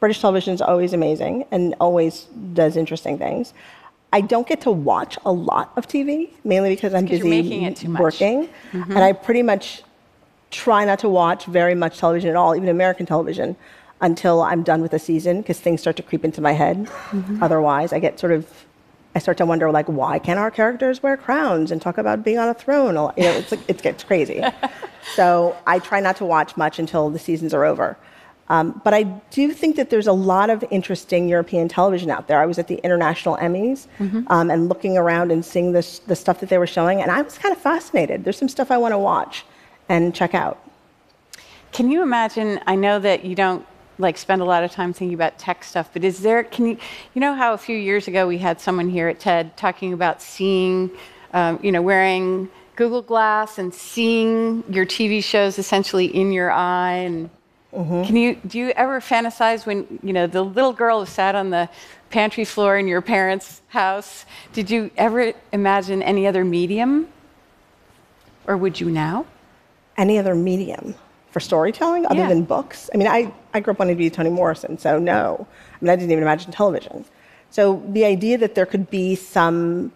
British 0.00 0.20
television 0.20 0.52
is 0.52 0.60
always 0.60 0.92
amazing 0.92 1.46
and 1.50 1.74
always 1.80 2.26
does 2.52 2.76
interesting 2.76 3.18
things. 3.18 3.54
I 4.12 4.20
don't 4.20 4.46
get 4.46 4.60
to 4.62 4.70
watch 4.70 5.16
a 5.24 5.32
lot 5.32 5.72
of 5.76 5.88
TV, 5.88 6.30
mainly 6.44 6.70
because 6.74 6.92
I'm 6.92 7.06
busy 7.06 7.28
making 7.28 7.62
it 7.62 7.76
too 7.76 7.88
much. 7.88 8.00
working, 8.02 8.48
and 8.72 8.98
I 8.98 9.12
pretty 9.12 9.42
much 9.42 9.82
try 10.54 10.84
not 10.84 11.00
to 11.00 11.08
watch 11.08 11.46
very 11.46 11.74
much 11.74 11.98
television 11.98 12.30
at 12.30 12.36
all, 12.36 12.54
even 12.54 12.68
American 12.68 13.04
television, 13.06 13.56
until 14.00 14.42
I'm 14.42 14.62
done 14.62 14.80
with 14.80 14.92
the 14.92 14.98
season 14.98 15.40
because 15.40 15.58
things 15.60 15.80
start 15.80 15.96
to 15.96 16.02
creep 16.02 16.24
into 16.24 16.40
my 16.40 16.52
head. 16.52 16.88
Otherwise, 17.42 17.92
I 17.92 17.98
get 17.98 18.20
sort 18.20 18.32
of, 18.32 18.66
I 19.14 19.18
start 19.18 19.36
to 19.38 19.46
wonder 19.46 19.70
like, 19.70 19.86
why 19.86 20.18
can't 20.18 20.38
our 20.38 20.50
characters 20.50 21.02
wear 21.02 21.16
crowns 21.16 21.70
and 21.70 21.82
talk 21.82 21.98
about 21.98 22.24
being 22.24 22.38
on 22.38 22.48
a 22.48 22.54
throne? 22.54 22.94
You 23.16 23.24
know, 23.24 23.32
it's 23.32 23.50
like, 23.50 23.60
it 23.68 23.82
gets 23.82 24.04
crazy. 24.04 24.42
so 25.16 25.56
I 25.66 25.80
try 25.80 26.00
not 26.00 26.16
to 26.16 26.24
watch 26.24 26.56
much 26.56 26.78
until 26.78 27.10
the 27.10 27.18
seasons 27.18 27.52
are 27.52 27.64
over. 27.64 27.96
Um, 28.48 28.80
but 28.84 28.92
I 28.92 29.04
do 29.30 29.52
think 29.52 29.76
that 29.76 29.88
there's 29.88 30.06
a 30.06 30.12
lot 30.12 30.50
of 30.50 30.62
interesting 30.70 31.28
European 31.28 31.66
television 31.66 32.10
out 32.10 32.28
there. 32.28 32.40
I 32.40 32.46
was 32.46 32.58
at 32.58 32.68
the 32.68 32.76
International 32.76 33.36
Emmys 33.38 33.86
um, 34.28 34.50
and 34.50 34.68
looking 34.68 34.98
around 34.98 35.32
and 35.32 35.42
seeing 35.42 35.72
this, 35.72 36.00
the 36.00 36.14
stuff 36.14 36.40
that 36.40 36.50
they 36.50 36.58
were 36.58 36.66
showing, 36.66 37.00
and 37.00 37.10
I 37.10 37.22
was 37.22 37.38
kind 37.38 37.54
of 37.54 37.60
fascinated. 37.60 38.22
There's 38.22 38.36
some 38.36 38.50
stuff 38.50 38.70
I 38.70 38.76
want 38.76 38.92
to 38.92 38.98
watch 38.98 39.44
and 39.88 40.14
check 40.14 40.34
out. 40.34 40.60
Can 41.72 41.90
you 41.90 42.02
imagine? 42.02 42.60
I 42.66 42.76
know 42.76 42.98
that 43.00 43.24
you 43.24 43.34
don't 43.34 43.66
like 43.98 44.18
spend 44.18 44.42
a 44.42 44.44
lot 44.44 44.64
of 44.64 44.72
time 44.72 44.92
thinking 44.92 45.14
about 45.14 45.38
tech 45.38 45.64
stuff, 45.64 45.90
but 45.92 46.04
is 46.04 46.20
there? 46.20 46.44
Can 46.44 46.66
you? 46.66 46.78
You 47.14 47.20
know 47.20 47.34
how 47.34 47.52
a 47.52 47.58
few 47.58 47.76
years 47.76 48.06
ago 48.08 48.26
we 48.26 48.38
had 48.38 48.60
someone 48.60 48.88
here 48.88 49.08
at 49.08 49.20
TED 49.20 49.56
talking 49.56 49.92
about 49.92 50.22
seeing, 50.22 50.90
um, 51.32 51.58
you 51.62 51.72
know, 51.72 51.82
wearing 51.82 52.48
Google 52.76 53.02
Glass 53.02 53.58
and 53.58 53.74
seeing 53.74 54.64
your 54.68 54.86
TV 54.86 55.22
shows 55.22 55.58
essentially 55.58 56.06
in 56.06 56.32
your 56.32 56.50
eye. 56.50 56.92
And 56.92 57.30
can 57.72 58.16
you? 58.16 58.36
Do 58.46 58.58
you 58.58 58.70
ever 58.70 59.00
fantasize 59.00 59.66
when 59.66 59.98
you 60.02 60.12
know 60.12 60.26
the 60.26 60.42
little 60.42 60.72
girl 60.72 61.00
who 61.00 61.06
sat 61.06 61.34
on 61.34 61.50
the 61.50 61.68
pantry 62.10 62.44
floor 62.44 62.78
in 62.78 62.86
your 62.86 63.00
parents' 63.00 63.62
house? 63.68 64.26
Did 64.52 64.70
you 64.70 64.92
ever 64.96 65.32
imagine 65.52 66.02
any 66.02 66.26
other 66.26 66.44
medium, 66.44 67.08
or 68.46 68.56
would 68.56 68.80
you 68.80 68.90
now? 68.90 69.26
Any 69.96 70.18
other 70.18 70.34
medium 70.34 70.94
for 71.30 71.40
storytelling 71.40 72.06
other 72.06 72.16
Yeah. 72.20 72.28
than 72.28 72.42
books? 72.42 72.90
I 72.94 72.96
mean, 72.96 73.08
I, 73.08 73.32
I 73.52 73.60
grew 73.60 73.72
up 73.72 73.78
wanting 73.78 73.96
to 73.96 73.98
be 73.98 74.10
Toni 74.10 74.30
Morrison, 74.30 74.78
so 74.78 74.98
no. 74.98 75.46
I 75.80 75.84
mean, 75.84 75.90
I 75.90 75.96
didn't 75.96 76.10
even 76.10 76.22
imagine 76.22 76.52
television. 76.52 77.04
So 77.50 77.82
the 77.88 78.04
idea 78.04 78.38
that 78.38 78.54
there 78.54 78.66
could 78.66 78.90
be 78.90 79.14
some 79.14 79.92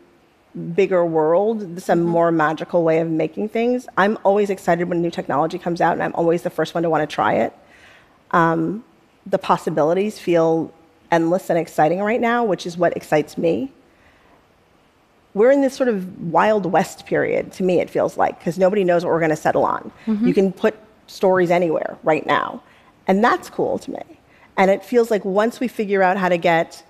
bigger 0.74 1.04
world, 1.04 1.80
some 1.82 2.02
more 2.02 2.30
magical 2.32 2.82
way 2.82 3.00
of 3.00 3.08
making 3.08 3.48
things, 3.50 3.86
I'm 3.96 4.18
always 4.24 4.50
excited 4.50 4.88
when 4.88 5.02
new 5.02 5.10
technology 5.10 5.58
comes 5.58 5.80
out, 5.80 5.92
and 5.92 6.02
I'm 6.02 6.14
always 6.14 6.42
the 6.42 6.50
first 6.50 6.74
one 6.74 6.82
to 6.84 6.90
want 6.90 7.08
to 7.08 7.12
try 7.12 7.34
it. 7.34 7.52
Um, 8.30 8.84
the 9.26 9.38
possibilities 9.38 10.18
feel 10.18 10.72
endless 11.10 11.50
and 11.50 11.58
exciting 11.58 12.00
right 12.00 12.20
now, 12.20 12.44
which 12.44 12.66
is 12.66 12.76
what 12.76 12.96
excites 12.96 13.36
me. 13.38 13.72
We're 15.38 15.52
in 15.52 15.60
this 15.60 15.74
sort 15.74 15.88
of 15.88 16.20
Wild 16.32 16.66
West 16.66 17.06
period, 17.06 17.52
to 17.52 17.62
me, 17.62 17.78
it 17.78 17.88
feels 17.88 18.16
like, 18.16 18.38
because 18.40 18.58
nobody 18.58 18.82
knows 18.82 19.04
what 19.04 19.12
we're 19.12 19.20
going 19.20 19.30
to 19.30 19.36
settle 19.36 19.64
on. 19.64 19.92
Mm-hmm. 20.06 20.26
You 20.26 20.34
can 20.34 20.52
put 20.52 20.74
stories 21.06 21.50
anywhere 21.52 21.96
right 22.02 22.26
now, 22.26 22.60
and 23.06 23.22
that's 23.22 23.48
cool 23.48 23.78
to 23.78 23.90
me. 23.92 24.02
And 24.56 24.68
it 24.68 24.84
feels 24.84 25.12
like 25.12 25.24
once 25.24 25.60
we 25.60 25.68
figure 25.68 26.02
out 26.02 26.16
how 26.16 26.28
to 26.28 26.36
get 26.36 26.82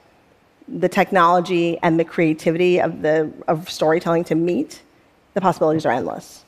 the 0.66 0.88
technology 0.88 1.78
and 1.82 2.00
the 2.00 2.04
creativity 2.04 2.80
of, 2.80 3.02
the, 3.02 3.30
of 3.46 3.70
storytelling 3.70 4.24
to 4.24 4.34
meet, 4.34 4.80
the 5.34 5.42
possibilities 5.42 5.84
are 5.84 5.92
endless. 5.92 6.44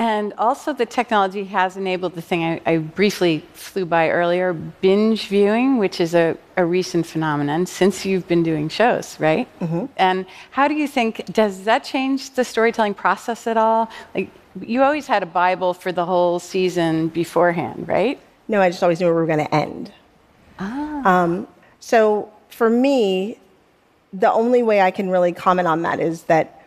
And 0.00 0.32
also, 0.38 0.72
the 0.72 0.86
technology 0.86 1.44
has 1.44 1.76
enabled 1.76 2.14
the 2.14 2.22
thing 2.22 2.44
I, 2.44 2.60
I 2.64 2.78
briefly 2.78 3.44
flew 3.54 3.84
by 3.84 4.10
earlier 4.10 4.52
binge 4.52 5.26
viewing, 5.26 5.78
which 5.78 6.00
is 6.00 6.14
a, 6.14 6.36
a 6.56 6.64
recent 6.64 7.04
phenomenon 7.04 7.66
since 7.66 8.06
you've 8.06 8.28
been 8.28 8.44
doing 8.44 8.68
shows, 8.68 9.18
right? 9.18 9.48
And 9.96 10.24
how 10.52 10.68
do 10.68 10.74
you 10.74 10.86
think, 10.86 11.24
does 11.32 11.64
that 11.64 11.82
change 11.82 12.30
the 12.30 12.44
storytelling 12.44 12.94
process 12.94 13.48
at 13.48 13.56
all? 13.56 13.90
Like, 14.14 14.30
you 14.60 14.84
always 14.84 15.08
had 15.08 15.24
a 15.24 15.26
Bible 15.26 15.74
for 15.74 15.90
the 15.90 16.06
whole 16.06 16.38
season 16.38 17.08
beforehand, 17.08 17.88
right? 17.88 18.20
No, 18.46 18.60
I 18.60 18.70
just 18.70 18.82
always 18.82 19.00
knew 19.00 19.06
where 19.06 19.14
we 19.14 19.20
were 19.20 19.26
going 19.26 19.46
to 19.46 19.54
end. 19.54 19.92
Um, 20.58 21.48
so 21.80 22.30
for 22.50 22.70
me, 22.70 23.38
the 24.12 24.30
only 24.32 24.62
way 24.62 24.80
I 24.80 24.90
can 24.90 25.10
really 25.10 25.32
comment 25.32 25.68
on 25.68 25.82
that 25.82 26.00
is 26.00 26.22
that 26.24 26.57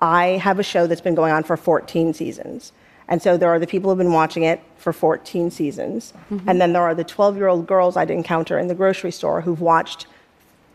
I 0.00 0.38
have 0.42 0.58
a 0.58 0.62
show 0.62 0.86
that's 0.86 1.00
been 1.00 1.14
going 1.14 1.32
on 1.32 1.42
for 1.42 1.56
14 1.56 2.12
seasons. 2.14 2.72
And 3.08 3.22
so 3.22 3.36
there 3.36 3.50
are 3.50 3.58
the 3.58 3.66
people 3.66 3.90
who've 3.90 3.98
been 3.98 4.12
watching 4.12 4.42
it 4.42 4.60
for 4.76 4.92
14 4.92 5.50
seasons. 5.50 6.12
Mm-hmm. 6.30 6.48
And 6.48 6.60
then 6.60 6.72
there 6.72 6.82
are 6.82 6.94
the 6.94 7.04
12 7.04 7.36
year 7.36 7.48
old 7.48 7.66
girls 7.66 7.96
I'd 7.96 8.10
encounter 8.10 8.58
in 8.58 8.68
the 8.68 8.74
grocery 8.74 9.12
store 9.12 9.40
who've 9.40 9.60
watched 9.60 10.06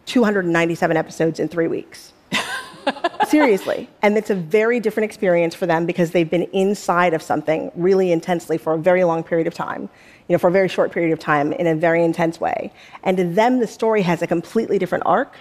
297 0.06 0.98
episodes 0.98 1.40
in 1.40 1.48
three 1.48 1.68
weeks. 1.68 2.14
Seriously. 3.28 3.90
And 4.02 4.18
it's 4.18 4.30
a 4.30 4.36
very 4.36 4.80
different 4.80 5.06
experience 5.06 5.54
for 5.56 5.66
them 5.66 5.86
because 5.86 6.12
they've 6.12 6.30
been 6.30 6.44
inside 6.54 7.14
of 7.14 7.22
something 7.22 7.72
really 7.76 8.12
intensely 8.12 8.58
for 8.58 8.74
a 8.74 8.78
very 8.78 9.04
long 9.04 9.24
period 9.24 9.48
of 9.48 9.54
time, 9.54 9.84
you 10.28 10.34
know, 10.34 10.38
for 10.38 10.48
a 10.48 10.52
very 10.52 10.68
short 10.68 10.92
period 10.92 11.14
of 11.14 11.20
time 11.20 11.54
in 11.54 11.68
a 11.68 11.76
very 11.76 12.04
intense 12.04 12.40
way. 12.40 12.72
And 13.04 13.18
to 13.18 13.24
them, 13.24 13.60
the 13.60 13.68
story 13.68 14.02
has 14.02 14.22
a 14.22 14.28
completely 14.28 14.80
different 14.80 15.06
arc. 15.06 15.36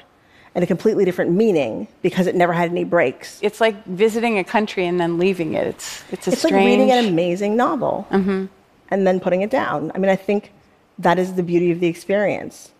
And 0.60 0.64
a 0.64 0.66
completely 0.66 1.06
different 1.06 1.30
meaning 1.30 1.88
because 2.02 2.26
it 2.26 2.34
never 2.34 2.52
had 2.52 2.70
any 2.70 2.84
breaks. 2.84 3.38
It's 3.40 3.62
like 3.62 3.82
visiting 3.86 4.38
a 4.38 4.44
country 4.44 4.84
and 4.84 5.00
then 5.00 5.16
leaving 5.16 5.54
it. 5.54 5.66
It's 5.66 6.04
it's 6.12 6.26
a 6.28 6.32
It's 6.32 6.40
strange. 6.40 6.52
like 6.52 6.66
reading 6.66 6.90
an 6.90 7.06
amazing 7.06 7.56
novel 7.56 8.06
mm-hmm. 8.10 8.44
and 8.90 9.06
then 9.06 9.20
putting 9.20 9.40
it 9.40 9.48
down. 9.48 9.90
I 9.94 9.98
mean, 9.98 10.10
I 10.10 10.16
think 10.16 10.52
that 10.98 11.18
is 11.18 11.32
the 11.32 11.42
beauty 11.42 11.70
of 11.70 11.80
the 11.80 11.86
experience. 11.86 12.72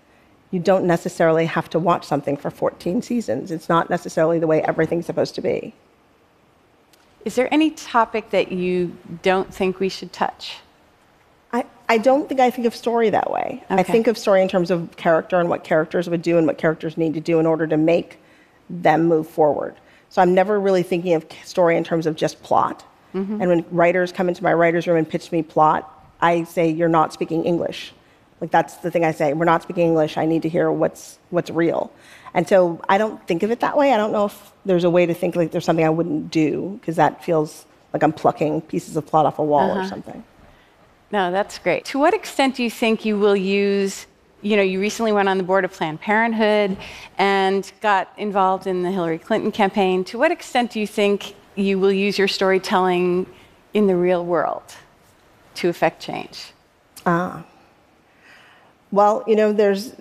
You 0.51 0.61
don't 0.61 0.85
necessarily 0.85 1.47
have 1.47 1.71
to 1.71 1.79
watch 1.79 2.05
something 2.05 2.37
for 2.37 2.51
14 2.51 3.01
seasons. 3.01 3.51
It's 3.51 3.71
not 3.71 3.88
necessarily 3.88 4.38
the 4.38 4.47
way 4.47 4.61
everything's 4.61 5.07
supposed 5.07 5.35
to 5.37 5.40
be. 5.40 5.73
Is 7.25 7.35
there 7.35 7.49
any 7.51 7.71
topic 7.71 8.29
that 8.29 8.53
you 8.53 8.95
don't 9.23 9.55
think 9.55 9.81
we 9.81 9.88
should 9.88 10.12
touch? 10.12 10.59
I, 11.90 11.98
don't 11.98 12.29
think 12.29 12.40
I 12.40 12.50
think 12.50 12.66
of 12.66 12.74
story 12.74 13.11
that 13.11 13.31
way. 13.31 13.62
I 13.68 13.83
think 13.83 14.07
of 14.07 14.16
story 14.16 14.42
in 14.42 14.48
terms 14.48 14.70
of 14.70 14.96
character 14.96 15.40
and 15.40 15.48
what 15.48 15.64
characters 15.64 16.09
would 16.09 16.22
do 16.22 16.38
and 16.38 16.46
what 16.46 16.59
characters 16.59 16.96
need 16.96 17.14
to 17.14 17.20
do 17.20 17.38
in 17.40 17.46
order 17.46 17.66
to 17.66 17.76
make 17.76 18.18
them 18.68 19.05
move 19.05 19.29
forward. 19.29 19.74
So 20.09 20.22
I'm 20.22 20.35
never 20.35 20.59
really 20.59 20.83
thinking 20.83 21.14
of 21.14 21.26
story 21.44 21.76
in 21.76 21.85
terms 21.85 22.07
of 22.07 22.16
just 22.16 22.42
plot. 22.42 22.85
Mm-hmm. 23.14 23.40
And 23.40 23.48
when 23.48 23.64
writers 23.70 24.12
come 24.12 24.29
into 24.29 24.42
my 24.42 24.53
writer's 24.53 24.87
room 24.87 24.96
and 24.96 25.09
pitch 25.09 25.33
me 25.33 25.42
plot, 25.42 25.88
I 26.20 26.44
say, 26.44 26.70
You're 26.70 26.88
not 26.88 27.12
speaking 27.12 27.44
English. 27.44 27.92
Like 28.40 28.50
that's 28.50 28.76
the 28.76 28.90
thing 28.90 29.05
I 29.05 29.12
say. 29.12 29.33
We're 29.33 29.44
not 29.44 29.62
speaking 29.62 29.88
English. 29.88 30.16
I 30.16 30.26
need 30.26 30.42
to 30.42 30.48
hear 30.48 30.70
what's 30.70 31.18
what's 31.31 31.50
real. 31.50 31.92
And 32.33 32.48
so 32.48 32.81
I 32.88 32.98
don't 32.98 33.24
think 33.26 33.42
of 33.42 33.50
it 33.50 33.61
that 33.61 33.76
way. 33.76 33.92
I 33.92 33.96
don't 33.96 34.12
know 34.12 34.26
if 34.26 34.53
there's 34.64 34.85
a 34.85 34.90
way 34.90 35.07
to 35.07 35.14
think 35.14 35.37
like 35.37 35.50
there's 35.50 35.64
something 35.64 35.85
I 35.85 35.90
wouldn't 35.90 36.31
do, 36.31 36.79
because 36.81 36.96
that 36.96 37.24
feels 37.24 37.66
like 37.92 38.03
I'm 38.03 38.12
plucking 38.12 38.62
pieces 38.62 38.96
of 38.96 39.07
plot 39.07 39.26
off 39.26 39.38
a 39.38 39.44
wall 39.44 39.70
or 39.70 39.81
uh-huh. 39.81 39.88
something. 39.88 40.24
No, 41.12 41.31
that's 41.33 41.59
great. 41.59 41.85
To 41.87 41.99
what 41.99 42.14
extent 42.14 42.57
do 42.57 42.62
you 42.62 42.70
think 42.70 43.05
you 43.05 43.18
will 43.18 43.37
use? 43.37 44.07
You 44.42 44.57
know, 44.57 44.62
you 44.62 44.81
recently 44.81 45.12
went 45.12 45.29
on 45.29 45.38
the 45.38 45.44
board 45.44 45.64
of 45.64 45.73
Planned 45.73 46.01
Parenthood 46.01 46.77
and 47.18 47.70
got 47.81 48.12
involved 48.16 48.66
in 48.66 48.83
the 48.83 48.90
Hillary 48.90 49.18
Clinton 49.18 49.53
campaign. 49.53 50.05
To 50.05 50.18
what 50.18 50.31
extent 50.31 50.70
do 50.70 50.81
you 50.81 50.87
think 50.87 51.35
you 51.57 51.79
will 51.79 51.92
use 51.92 52.18
your 52.18 52.29
storytelling 52.29 53.27
in 53.75 53.87
the 53.87 53.96
real 53.96 54.25
world 54.25 54.62
to 55.57 55.68
affect 55.68 56.01
change? 56.01 56.53
Well, 58.92 59.25
you 59.27 59.37
know, 59.37 59.53
there's 59.53 59.92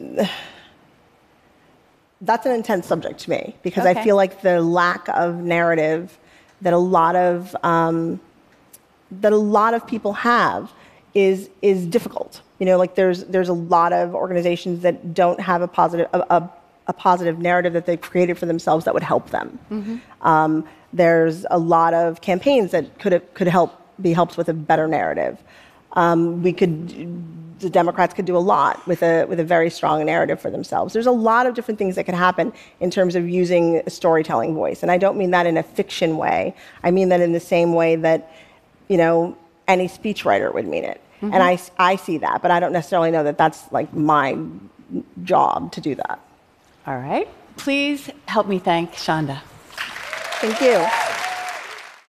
that's 2.22 2.45
an 2.45 2.52
intense 2.52 2.86
subject 2.86 3.19
to 3.22 3.30
me 3.30 3.56
because 3.63 3.86
I 3.86 3.93
feel 4.04 4.15
like 4.15 4.41
the 4.41 4.62
lack 4.62 5.08
of 5.10 5.36
narrative 5.36 6.17
that 6.62 6.74
a 6.74 6.78
lot 6.78 7.15
of 7.15 7.56
um, 7.63 8.19
that 9.12 9.32
a 9.32 9.38
lot 9.38 9.74
of 9.74 9.88
people 9.88 10.13
have 10.13 10.72
is 11.13 11.50
is 11.62 11.86
difficult. 11.86 12.41
You 12.60 12.65
know, 12.65 12.78
like 12.78 12.95
there's 12.95 13.24
there's 13.26 13.50
a 13.50 13.54
lot 13.54 13.93
of 13.93 14.13
organizations 14.13 14.82
that 14.82 15.13
don't 15.13 15.39
have 15.39 15.62
a 15.62 15.67
positive 15.67 16.08
a, 16.13 16.19
a, 16.30 16.50
a 16.88 16.93
positive 16.93 17.39
narrative 17.39 17.74
that 17.74 17.86
they've 17.86 18.02
created 18.02 18.38
for 18.38 18.45
themselves 18.45 18.86
that 18.86 18.93
would 18.93 19.04
help 19.04 19.30
them. 19.30 19.60
Um, 20.22 20.65
there's 20.93 21.45
a 21.52 21.58
lot 21.58 21.93
of 21.93 22.22
campaigns 22.22 22.72
that 22.72 23.00
could 23.00 23.22
could 23.34 23.48
help 23.48 23.80
be 24.02 24.13
helped 24.13 24.38
with 24.38 24.50
a 24.50 24.54
better 24.54 24.88
narrative. 24.88 25.38
Um, 25.93 26.43
we 26.43 26.54
could 26.54 27.60
the 27.60 27.69
Democrats 27.69 28.13
could 28.13 28.26
do 28.26 28.38
a 28.38 28.39
lot 28.39 28.86
with 28.88 29.04
a 29.04 29.26
with 29.26 29.39
a 29.39 29.43
very 29.43 29.69
strong 29.69 30.06
narrative 30.06 30.39
for 30.39 30.50
themselves. 30.50 30.93
There's 30.93 31.06
a 31.06 31.12
lot 31.12 31.45
of 31.45 31.54
different 31.56 31.78
things 31.78 31.95
that 31.95 32.06
could 32.06 32.15
happen 32.15 32.54
in 32.80 32.89
terms 32.89 33.15
of 33.15 33.28
using 33.28 33.82
a 33.86 33.89
storytelling 33.89 34.54
voice, 34.54 34.82
and 34.82 34.91
I 34.91 34.98
don't 34.98 35.17
mean 35.17 35.32
that 35.32 35.45
in 35.45 35.58
a 35.58 35.63
fiction 35.63 36.17
way. 36.17 36.56
I 36.84 36.91
mean 36.91 37.10
that 37.10 37.22
in 37.22 37.34
the 37.34 37.39
same 37.39 37.74
way 37.74 37.95
that 37.98 38.32
you 38.88 38.98
know 38.98 39.38
any 39.70 39.88
speechwriter 39.88 40.54
would 40.54 40.68
mean 40.68 40.84
it, 40.84 41.00
and 41.22 41.32
mm-hmm. 41.34 41.42
I 41.80 41.92
I 41.92 41.96
see 41.96 42.18
that, 42.18 42.42
but 42.42 42.52
I 42.52 42.60
don't 42.60 42.74
necessarily 42.74 43.12
know 43.12 43.24
that 43.24 43.38
that's 43.38 43.72
like 43.72 43.94
my 43.94 44.38
job 45.24 45.72
to 45.74 45.82
do 45.82 45.96
that. 45.96 46.20
All 46.88 46.98
right. 46.98 47.30
Please 47.56 48.10
help 48.26 48.48
me 48.48 48.60
thank 48.60 48.94
Shonda. 48.94 49.42
Thank 50.42 50.60
you. 50.62 51.19